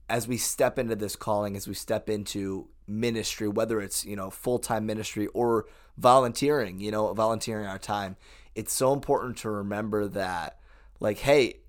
as 0.08 0.26
we 0.26 0.36
step 0.36 0.78
into 0.78 0.96
this 0.96 1.16
calling, 1.16 1.56
as 1.56 1.68
we 1.68 1.74
step 1.74 2.08
into 2.08 2.68
ministry, 2.86 3.48
whether 3.48 3.80
it's, 3.80 4.04
you 4.04 4.16
know, 4.16 4.30
full 4.30 4.58
time 4.58 4.86
ministry 4.86 5.26
or 5.28 5.66
volunteering, 5.96 6.80
you 6.80 6.90
know, 6.90 7.12
volunteering 7.14 7.66
our 7.66 7.78
time, 7.78 8.16
it's 8.54 8.72
so 8.72 8.92
important 8.92 9.36
to 9.38 9.50
remember 9.50 10.08
that 10.08 10.58
like, 11.00 11.18
hey, 11.18 11.60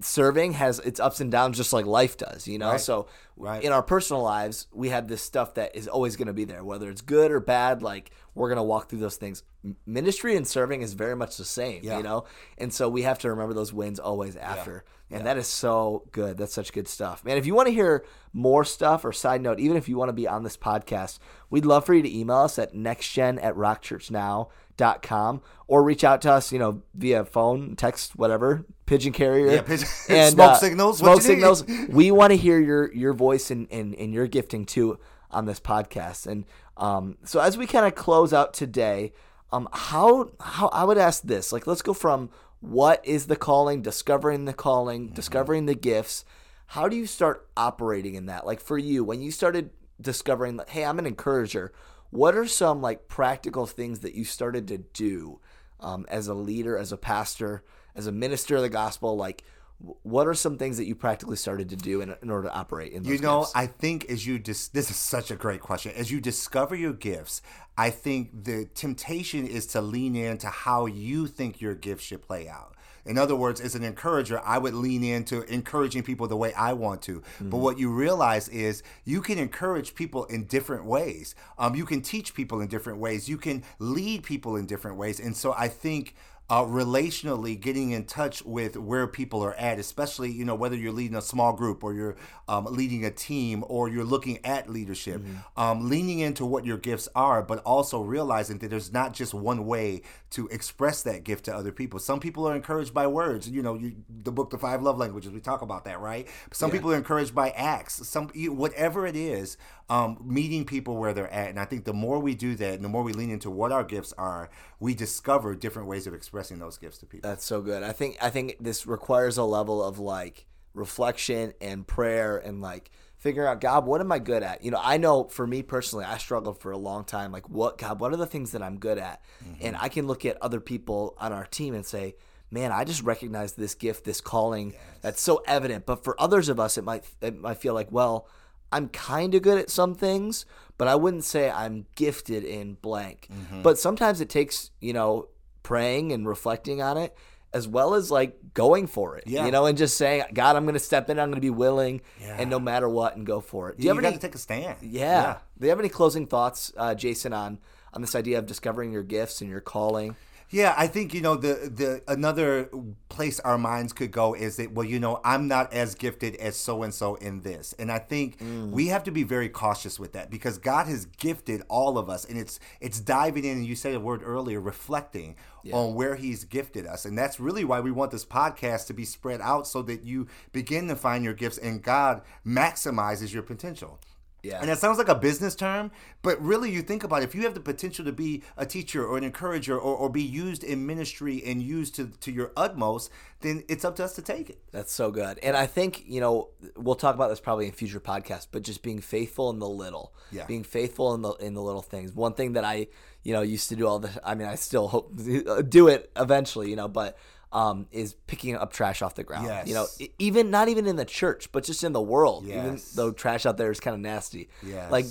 serving 0.00 0.52
has 0.54 0.78
its 0.80 0.98
ups 1.00 1.20
and 1.20 1.30
downs 1.30 1.56
just 1.56 1.72
like 1.72 1.86
life 1.86 2.16
does, 2.16 2.46
you 2.48 2.58
know? 2.58 2.70
Right. 2.72 2.80
So 2.80 3.06
Right. 3.36 3.62
in 3.62 3.72
our 3.72 3.82
personal 3.82 4.22
lives, 4.22 4.66
we 4.72 4.88
have 4.88 5.06
this 5.08 5.22
stuff 5.22 5.54
that 5.54 5.76
is 5.76 5.86
always 5.86 6.16
going 6.16 6.26
to 6.28 6.32
be 6.32 6.44
there, 6.44 6.64
whether 6.64 6.88
it's 6.90 7.02
good 7.02 7.30
or 7.30 7.38
bad. 7.40 7.82
Like 7.82 8.10
we're 8.34 8.48
going 8.48 8.56
to 8.56 8.62
walk 8.62 8.88
through 8.88 9.00
those 9.00 9.16
things. 9.16 9.42
Ministry 9.86 10.36
and 10.36 10.46
serving 10.46 10.82
is 10.82 10.94
very 10.94 11.14
much 11.16 11.36
the 11.36 11.44
same, 11.44 11.80
Yeah. 11.84 11.98
you 11.98 12.02
know? 12.02 12.24
And 12.56 12.72
so 12.72 12.88
we 12.88 13.02
have 13.02 13.18
to 13.20 13.30
remember 13.30 13.54
those 13.54 13.72
wins 13.72 13.98
always 13.98 14.36
after. 14.36 14.84
And 15.10 15.26
that 15.26 15.38
is 15.38 15.46
so 15.46 16.04
good. 16.12 16.36
That's 16.36 16.52
such 16.52 16.72
good 16.72 16.86
stuff. 16.86 17.24
Man, 17.24 17.38
if 17.38 17.46
you 17.46 17.54
want 17.54 17.68
to 17.68 17.72
hear 17.74 18.04
more 18.34 18.62
stuff 18.64 19.04
or 19.06 19.12
side 19.12 19.40
note, 19.40 19.58
even 19.58 19.76
if 19.78 19.88
you 19.88 19.96
want 19.96 20.10
to 20.10 20.12
be 20.12 20.28
on 20.28 20.42
this 20.42 20.56
podcast, 20.58 21.18
we'd 21.48 21.64
love 21.64 21.86
for 21.86 21.94
you 21.94 22.02
to 22.02 22.14
email 22.18 22.36
us 22.38 22.58
at 22.58 22.74
nextgen 22.74 23.42
at 23.42 23.54
rockchurchnow.com 23.54 25.42
or 25.66 25.82
reach 25.82 26.04
out 26.04 26.20
to 26.22 26.32
us, 26.32 26.52
you 26.52 26.58
know, 26.58 26.82
via 26.94 27.24
phone, 27.24 27.76
text, 27.76 28.16
whatever, 28.16 28.64
pigeon 28.86 29.12
carrier. 29.12 29.50
Yeah, 29.52 29.62
pigeon- 29.62 29.86
smoke 30.30 30.56
signals, 30.56 30.98
Smoke 30.98 31.14
what 31.16 31.24
you 31.24 31.28
need. 31.30 31.34
signals. 31.36 31.64
we 31.88 32.10
want 32.10 32.30
to 32.32 32.36
hear 32.36 32.58
your 32.60 32.92
your 32.92 33.12
voice 33.12 33.50
and, 33.50 33.66
and, 33.70 33.94
and 33.94 34.12
your 34.12 34.26
gifting 34.26 34.64
too 34.64 34.98
on 35.30 35.46
this 35.46 35.60
podcast. 35.60 36.26
And 36.26 36.44
um, 36.76 37.18
so 37.24 37.40
as 37.40 37.56
we 37.58 37.66
kind 37.66 37.86
of 37.86 37.94
close 37.94 38.32
out 38.32 38.54
today, 38.54 39.12
um, 39.52 39.68
how 39.72 40.30
how 40.40 40.68
I 40.68 40.84
would 40.84 40.98
ask 40.98 41.22
this, 41.22 41.52
like 41.52 41.66
let's 41.66 41.82
go 41.82 41.92
from 41.94 42.30
what 42.60 43.04
is 43.06 43.26
the 43.26 43.36
calling, 43.36 43.82
discovering 43.82 44.44
the 44.44 44.52
calling, 44.52 45.06
Mm-hmm. 45.06 45.14
discovering 45.14 45.66
the 45.66 45.74
gifts. 45.74 46.24
How 46.72 46.88
do 46.88 46.96
you 46.96 47.06
start 47.06 47.48
operating 47.56 48.14
in 48.14 48.26
that? 48.26 48.46
Like 48.46 48.60
for 48.60 48.76
you, 48.78 49.04
when 49.04 49.22
you 49.22 49.30
started 49.30 49.70
discovering 50.00 50.60
hey, 50.68 50.84
I'm 50.84 50.98
an 50.98 51.06
encourager. 51.06 51.72
What 52.10 52.34
are 52.36 52.46
some 52.46 52.80
like 52.80 53.08
practical 53.08 53.66
things 53.66 54.00
that 54.00 54.14
you 54.14 54.24
started 54.24 54.68
to 54.68 54.78
do 54.78 55.40
um, 55.80 56.06
as 56.08 56.26
a 56.28 56.34
leader, 56.34 56.78
as 56.78 56.90
a 56.92 56.96
pastor, 56.96 57.62
as 57.94 58.06
a 58.06 58.12
minister 58.12 58.56
of 58.56 58.62
the 58.62 58.68
gospel? 58.68 59.16
Like, 59.16 59.44
what 59.80 60.26
are 60.26 60.34
some 60.34 60.58
things 60.58 60.76
that 60.76 60.86
you 60.86 60.94
practically 60.94 61.36
started 61.36 61.68
to 61.68 61.76
do 61.76 62.00
in, 62.00 62.14
in 62.20 62.30
order 62.30 62.48
to 62.48 62.54
operate 62.54 62.92
in 62.92 63.04
You 63.04 63.18
know, 63.18 63.40
gifts? 63.40 63.52
I 63.54 63.66
think 63.66 64.10
as 64.10 64.26
you 64.26 64.38
dis- 64.38 64.68
this 64.68 64.90
is 64.90 64.96
such 64.96 65.30
a 65.30 65.36
great 65.36 65.60
question. 65.60 65.92
As 65.96 66.10
you 66.10 66.20
discover 66.20 66.74
your 66.74 66.92
gifts, 66.92 67.42
I 67.76 67.90
think 67.90 68.44
the 68.44 68.64
temptation 68.74 69.46
is 69.46 69.66
to 69.68 69.80
lean 69.80 70.16
into 70.16 70.48
how 70.48 70.86
you 70.86 71.28
think 71.28 71.60
your 71.60 71.74
gift 71.74 72.02
should 72.02 72.22
play 72.22 72.48
out. 72.48 72.74
In 73.06 73.16
other 73.16 73.36
words, 73.36 73.60
as 73.60 73.74
an 73.74 73.84
encourager, 73.84 74.40
I 74.44 74.58
would 74.58 74.74
lean 74.74 75.02
into 75.02 75.42
encouraging 75.42 76.02
people 76.02 76.26
the 76.26 76.36
way 76.36 76.52
I 76.52 76.74
want 76.74 77.00
to. 77.02 77.22
But 77.40 77.56
what 77.56 77.78
you 77.78 77.90
realize 77.90 78.48
is 78.50 78.82
you 79.04 79.22
can 79.22 79.38
encourage 79.38 79.94
people 79.94 80.26
in 80.26 80.44
different 80.44 80.84
ways. 80.84 81.34
Um, 81.56 81.74
you 81.74 81.86
can 81.86 82.02
teach 82.02 82.34
people 82.34 82.60
in 82.60 82.68
different 82.68 82.98
ways. 82.98 83.26
You 83.26 83.38
can 83.38 83.62
lead 83.78 84.24
people 84.24 84.56
in 84.56 84.66
different 84.66 84.98
ways. 84.98 85.20
And 85.20 85.34
so 85.34 85.54
I 85.56 85.68
think 85.68 86.16
uh, 86.50 86.64
relationally 86.64 87.60
getting 87.60 87.90
in 87.90 88.04
touch 88.04 88.42
with 88.44 88.76
where 88.76 89.06
people 89.06 89.44
are 89.44 89.54
at, 89.54 89.78
especially 89.78 90.30
you 90.30 90.44
know 90.46 90.54
whether 90.54 90.76
you're 90.76 90.92
leading 90.92 91.16
a 91.16 91.22
small 91.22 91.52
group 91.52 91.84
or 91.84 91.92
you're 91.92 92.16
um, 92.48 92.64
leading 92.70 93.04
a 93.04 93.10
team 93.10 93.62
or 93.68 93.88
you're 93.88 94.04
looking 94.04 94.42
at 94.46 94.68
leadership, 94.70 95.20
um, 95.58 95.90
leaning 95.90 96.20
into 96.20 96.46
what 96.46 96.64
your 96.64 96.78
gifts 96.78 97.06
are, 97.14 97.42
but 97.42 97.58
also 97.64 98.00
realizing 98.00 98.58
that 98.58 98.70
there's 98.70 98.92
not 98.92 99.12
just 99.12 99.34
one 99.34 99.66
way 99.66 100.00
to 100.30 100.48
express 100.48 101.02
that 101.02 101.22
gift 101.22 101.44
to 101.44 101.54
other 101.54 101.70
people. 101.70 101.98
Some 101.98 102.18
people 102.18 102.48
are 102.48 102.56
encouraged 102.56 102.94
by 102.94 103.06
words. 103.06 103.48
You 103.48 103.62
know, 103.62 103.74
you, 103.74 103.96
the 104.08 104.32
book, 104.32 104.48
The 104.48 104.58
Five 104.58 104.80
Love 104.80 104.96
Languages, 104.96 105.30
we 105.32 105.40
talk 105.40 105.60
about 105.60 105.84
that, 105.84 106.00
right? 106.00 106.26
Some 106.52 106.70
people 106.70 106.90
are 106.92 106.96
encouraged 106.96 107.34
by 107.34 107.50
acts. 107.50 108.06
Some 108.08 108.30
you, 108.32 108.54
whatever 108.54 109.06
it 109.06 109.16
is, 109.16 109.58
um, 109.90 110.18
meeting 110.24 110.64
people 110.64 110.96
where 110.96 111.12
they're 111.12 111.30
at, 111.30 111.50
and 111.50 111.60
I 111.60 111.66
think 111.66 111.84
the 111.84 111.92
more 111.92 112.18
we 112.18 112.34
do 112.34 112.54
that, 112.56 112.74
and 112.74 112.84
the 112.84 112.88
more 112.88 113.02
we 113.02 113.12
lean 113.12 113.30
into 113.30 113.50
what 113.50 113.72
our 113.72 113.84
gifts 113.84 114.14
are, 114.16 114.48
we 114.80 114.94
discover 114.94 115.54
different 115.54 115.88
ways 115.88 116.06
of 116.06 116.14
expressing 116.14 116.37
those 116.58 116.78
gifts 116.78 116.98
to 116.98 117.06
people. 117.06 117.28
That's 117.28 117.44
so 117.44 117.60
good. 117.60 117.82
I 117.82 117.92
think 117.92 118.16
I 118.20 118.30
think 118.30 118.56
this 118.60 118.86
requires 118.86 119.38
a 119.38 119.44
level 119.44 119.82
of 119.82 119.98
like 119.98 120.46
reflection 120.74 121.52
and 121.60 121.86
prayer 121.86 122.38
and 122.38 122.60
like 122.60 122.90
figuring 123.18 123.48
out 123.48 123.60
God, 123.60 123.84
what 123.84 124.00
am 124.00 124.12
I 124.12 124.18
good 124.18 124.42
at? 124.42 124.64
You 124.64 124.70
know, 124.70 124.80
I 124.82 124.96
know 124.96 125.24
for 125.24 125.46
me 125.46 125.62
personally, 125.62 126.04
I 126.04 126.18
struggled 126.18 126.60
for 126.60 126.70
a 126.70 126.78
long 126.78 127.04
time. 127.04 127.32
Like, 127.32 127.48
what 127.48 127.78
God, 127.78 128.00
what 128.00 128.12
are 128.12 128.16
the 128.16 128.26
things 128.26 128.52
that 128.52 128.62
I'm 128.62 128.78
good 128.78 128.98
at? 128.98 129.22
Mm-hmm. 129.44 129.66
And 129.66 129.76
I 129.76 129.88
can 129.88 130.06
look 130.06 130.24
at 130.24 130.40
other 130.40 130.60
people 130.60 131.16
on 131.18 131.32
our 131.32 131.44
team 131.44 131.74
and 131.74 131.84
say, 131.84 132.14
man, 132.50 132.72
I 132.72 132.84
just 132.84 133.02
recognize 133.02 133.52
this 133.52 133.74
gift, 133.74 134.04
this 134.04 134.20
calling 134.20 134.74
that's 135.00 135.20
so 135.20 135.42
evident. 135.46 135.84
But 135.84 136.04
for 136.04 136.20
others 136.20 136.48
of 136.48 136.60
us, 136.60 136.78
it 136.78 136.84
might 136.84 137.04
it 137.20 137.38
might 137.38 137.58
feel 137.58 137.74
like, 137.74 137.90
well, 137.90 138.28
I'm 138.70 138.88
kind 138.88 139.34
of 139.34 139.42
good 139.42 139.58
at 139.58 139.70
some 139.70 139.94
things, 139.94 140.46
but 140.76 140.88
I 140.88 140.94
wouldn't 140.94 141.24
say 141.24 141.50
I'm 141.50 141.86
gifted 141.94 142.44
in 142.44 142.74
blank. 142.74 143.28
Mm-hmm. 143.32 143.62
But 143.62 143.78
sometimes 143.78 144.20
it 144.20 144.28
takes, 144.28 144.70
you 144.80 144.92
know, 144.92 145.28
praying 145.68 146.12
and 146.12 146.26
reflecting 146.26 146.80
on 146.80 146.96
it 146.96 147.14
as 147.52 147.68
well 147.68 147.94
as 147.94 148.10
like 148.10 148.38
going 148.54 148.86
for 148.86 149.16
it. 149.16 149.24
Yeah. 149.26 149.44
You 149.46 149.52
know, 149.52 149.66
and 149.66 149.76
just 149.76 149.96
saying, 149.98 150.24
God, 150.34 150.56
I'm 150.56 150.64
going 150.64 150.74
to 150.74 150.78
step 150.80 151.08
in, 151.10 151.18
I'm 151.18 151.28
going 151.28 151.36
to 151.36 151.40
be 151.40 151.50
willing 151.50 152.00
Yeah. 152.20 152.36
and 152.40 152.48
no 152.50 152.58
matter 152.58 152.88
what 152.88 153.16
and 153.16 153.26
go 153.26 153.40
for 153.40 153.68
it. 153.70 153.76
Do 153.78 153.82
you, 153.84 153.90
you 153.90 153.94
have 153.94 154.04
any 154.04 154.14
to 154.16 154.20
take 154.20 154.34
a 154.34 154.38
stand. 154.38 154.78
yeah. 154.82 155.38
Do 155.58 155.66
you 155.66 155.70
have 155.70 155.78
any 155.78 155.88
closing 155.88 156.26
thoughts, 156.26 156.72
uh, 156.76 156.94
Jason, 156.94 157.32
on 157.32 157.58
on 157.94 158.02
this 158.02 158.14
idea 158.14 158.38
of 158.38 158.44
discovering 158.46 158.92
your 158.92 159.02
gifts 159.02 159.40
and 159.42 159.48
your 159.50 159.60
calling? 159.60 160.16
Yeah, 160.50 160.74
I 160.78 160.86
think 160.86 161.12
you 161.12 161.20
know 161.20 161.36
the 161.36 161.70
the 161.74 162.02
another 162.08 162.70
place 163.10 163.38
our 163.40 163.58
minds 163.58 163.92
could 163.92 164.10
go 164.10 164.32
is 164.32 164.56
that 164.56 164.72
well, 164.72 164.86
you 164.86 164.98
know, 164.98 165.20
I'm 165.22 165.46
not 165.46 165.72
as 165.74 165.94
gifted 165.94 166.36
as 166.36 166.56
so 166.56 166.82
and 166.82 166.94
so 166.94 167.16
in 167.16 167.42
this, 167.42 167.74
and 167.78 167.92
I 167.92 167.98
think 167.98 168.38
mm. 168.38 168.70
we 168.70 168.86
have 168.86 169.04
to 169.04 169.10
be 169.10 169.24
very 169.24 169.50
cautious 169.50 170.00
with 170.00 170.14
that 170.14 170.30
because 170.30 170.56
God 170.56 170.86
has 170.86 171.04
gifted 171.04 171.62
all 171.68 171.98
of 171.98 172.08
us, 172.08 172.24
and 172.24 172.38
it's 172.38 172.58
it's 172.80 172.98
diving 172.98 173.44
in, 173.44 173.58
and 173.58 173.66
you 173.66 173.76
said 173.76 173.94
a 173.94 174.00
word 174.00 174.22
earlier, 174.24 174.60
reflecting 174.60 175.36
on 175.70 175.94
where 175.94 176.16
He's 176.16 176.44
gifted 176.44 176.86
us, 176.86 177.04
and 177.04 177.18
that's 177.18 177.38
really 177.38 177.64
why 177.64 177.80
we 177.80 177.90
want 177.90 178.10
this 178.10 178.24
podcast 178.24 178.86
to 178.86 178.94
be 178.94 179.04
spread 179.04 179.42
out 179.42 179.66
so 179.66 179.82
that 179.82 180.02
you 180.02 180.28
begin 180.52 180.88
to 180.88 180.96
find 180.96 181.24
your 181.24 181.34
gifts, 181.34 181.58
and 181.58 181.82
God 181.82 182.22
maximizes 182.46 183.34
your 183.34 183.42
potential. 183.42 184.00
Yeah. 184.42 184.60
And 184.60 184.70
it 184.70 184.78
sounds 184.78 184.98
like 184.98 185.08
a 185.08 185.14
business 185.14 185.54
term, 185.54 185.90
but 186.22 186.40
really 186.40 186.70
you 186.70 186.82
think 186.82 187.02
about 187.02 187.22
it, 187.22 187.24
if 187.24 187.34
you 187.34 187.42
have 187.42 187.54
the 187.54 187.60
potential 187.60 188.04
to 188.04 188.12
be 188.12 188.42
a 188.56 188.64
teacher 188.64 189.04
or 189.04 189.18
an 189.18 189.24
encourager 189.24 189.76
or, 189.76 189.96
or 189.96 190.08
be 190.08 190.22
used 190.22 190.62
in 190.62 190.86
ministry 190.86 191.42
and 191.44 191.60
used 191.60 191.94
to, 191.96 192.06
to 192.20 192.30
your 192.30 192.52
utmost, 192.56 193.10
then 193.40 193.64
it's 193.68 193.84
up 193.84 193.96
to 193.96 194.04
us 194.04 194.14
to 194.14 194.22
take 194.22 194.48
it. 194.48 194.60
That's 194.70 194.92
so 194.92 195.10
good. 195.10 195.38
And 195.42 195.56
I 195.56 195.66
think, 195.66 196.04
you 196.06 196.20
know, 196.20 196.50
we'll 196.76 196.94
talk 196.94 197.14
about 197.14 197.30
this 197.30 197.40
probably 197.40 197.66
in 197.66 197.72
future 197.72 198.00
podcasts, 198.00 198.46
but 198.50 198.62
just 198.62 198.82
being 198.82 199.00
faithful 199.00 199.50
in 199.50 199.58
the 199.58 199.68
little. 199.68 200.12
Yeah. 200.30 200.46
Being 200.46 200.64
faithful 200.64 201.14
in 201.14 201.22
the 201.22 201.32
in 201.34 201.54
the 201.54 201.62
little 201.62 201.82
things. 201.82 202.12
One 202.12 202.34
thing 202.34 202.52
that 202.52 202.64
I, 202.64 202.88
you 203.22 203.32
know, 203.32 203.42
used 203.42 203.68
to 203.70 203.76
do 203.76 203.86
all 203.86 203.98
the 203.98 204.10
I 204.24 204.34
mean, 204.34 204.46
I 204.46 204.54
still 204.54 204.88
hope 204.88 205.16
do 205.68 205.88
it 205.88 206.10
eventually, 206.16 206.70
you 206.70 206.76
know, 206.76 206.88
but 206.88 207.16
um, 207.52 207.86
is 207.90 208.14
picking 208.26 208.56
up 208.56 208.72
trash 208.72 209.02
off 209.02 209.14
the 209.14 209.24
ground. 209.24 209.46
You 209.68 209.74
know, 209.74 209.86
even 210.18 210.50
not 210.50 210.68
even 210.68 210.86
in 210.86 210.96
the 210.96 211.04
church, 211.04 211.50
but 211.52 211.64
just 211.64 211.84
in 211.84 211.92
the 211.92 212.00
world. 212.02 212.44
Even 212.64 212.80
though 212.94 213.12
trash 213.12 213.46
out 213.46 213.56
there 213.56 213.70
is 213.70 213.80
kind 213.80 213.94
of 213.94 214.00
nasty. 214.00 214.48
Yes. 214.62 214.90
Like 214.90 215.06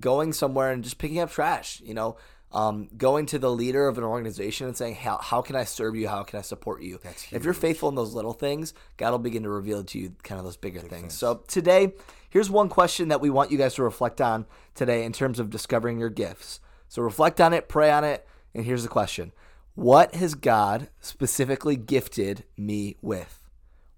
going 0.00 0.32
somewhere 0.32 0.70
and 0.70 0.82
just 0.82 0.98
picking 0.98 1.20
up 1.20 1.30
trash, 1.30 1.82
you 1.84 1.94
know, 1.94 2.16
um, 2.52 2.88
going 2.96 3.26
to 3.26 3.38
the 3.38 3.50
leader 3.50 3.88
of 3.88 3.98
an 3.98 4.04
organization 4.04 4.68
and 4.68 4.76
saying, 4.76 4.94
how, 4.94 5.18
how 5.18 5.42
can 5.42 5.56
I 5.56 5.64
serve 5.64 5.96
you? 5.96 6.08
How 6.08 6.22
can 6.22 6.38
I 6.38 6.42
support 6.42 6.82
you? 6.82 7.00
That's 7.02 7.32
If 7.32 7.44
you're 7.44 7.52
faithful 7.52 7.88
in 7.88 7.96
those 7.96 8.14
little 8.14 8.32
things, 8.32 8.72
God 8.96 9.10
will 9.10 9.18
begin 9.18 9.42
to 9.42 9.48
reveal 9.48 9.82
to 9.82 9.98
you 9.98 10.14
kind 10.22 10.38
of 10.38 10.44
those 10.44 10.56
bigger 10.56 10.78
things. 10.78 11.14
So 11.14 11.42
today, 11.48 11.94
here's 12.30 12.48
one 12.48 12.68
question 12.68 13.08
that 13.08 13.20
we 13.20 13.28
want 13.28 13.50
you 13.50 13.58
guys 13.58 13.74
to 13.74 13.82
reflect 13.82 14.20
on 14.20 14.46
today 14.74 15.04
in 15.04 15.12
terms 15.12 15.40
of 15.40 15.50
discovering 15.50 15.98
your 15.98 16.10
gifts. 16.10 16.60
So 16.88 17.02
reflect 17.02 17.40
on 17.40 17.52
it, 17.52 17.68
pray 17.68 17.90
on 17.90 18.04
it, 18.04 18.26
and 18.54 18.64
here's 18.64 18.84
the 18.84 18.88
question. 18.88 19.32
What 19.74 20.14
has 20.14 20.36
God 20.36 20.88
specifically 21.00 21.74
gifted 21.74 22.44
me 22.56 22.96
with? 23.02 23.40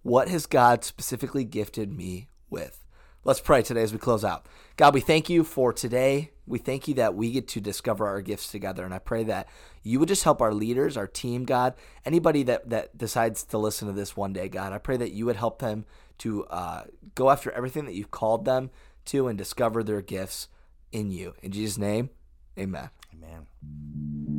What 0.02 0.28
has 0.28 0.46
God 0.46 0.84
specifically 0.84 1.44
gifted 1.44 1.92
me 1.92 2.28
with? 2.48 2.82
Let's 3.24 3.40
pray 3.40 3.62
today 3.62 3.82
as 3.82 3.92
we 3.92 3.98
close 3.98 4.24
out. 4.24 4.46
God, 4.76 4.94
we 4.94 5.00
thank 5.00 5.28
you 5.28 5.44
for 5.44 5.74
today. 5.74 6.30
We 6.46 6.58
thank 6.58 6.88
you 6.88 6.94
that 6.94 7.14
we 7.14 7.30
get 7.30 7.48
to 7.48 7.60
discover 7.60 8.06
our 8.06 8.22
gifts 8.22 8.50
together. 8.50 8.84
And 8.84 8.94
I 8.94 9.00
pray 9.00 9.24
that 9.24 9.48
you 9.82 9.98
would 9.98 10.08
just 10.08 10.24
help 10.24 10.40
our 10.40 10.54
leaders, 10.54 10.96
our 10.96 11.08
team, 11.08 11.44
God, 11.44 11.74
anybody 12.06 12.42
that, 12.44 12.70
that 12.70 12.96
decides 12.96 13.42
to 13.44 13.58
listen 13.58 13.88
to 13.88 13.92
this 13.92 14.16
one 14.16 14.32
day, 14.32 14.48
God. 14.48 14.72
I 14.72 14.78
pray 14.78 14.96
that 14.96 15.12
you 15.12 15.26
would 15.26 15.36
help 15.36 15.58
them 15.58 15.84
to 16.18 16.46
uh, 16.46 16.84
go 17.14 17.28
after 17.28 17.50
everything 17.50 17.84
that 17.84 17.94
you've 17.94 18.10
called 18.10 18.46
them 18.46 18.70
to 19.06 19.28
and 19.28 19.36
discover 19.36 19.82
their 19.82 20.00
gifts 20.00 20.48
in 20.90 21.10
you. 21.10 21.34
In 21.42 21.52
Jesus' 21.52 21.76
name, 21.76 22.10
amen. 22.58 22.88
Amen. 23.12 24.35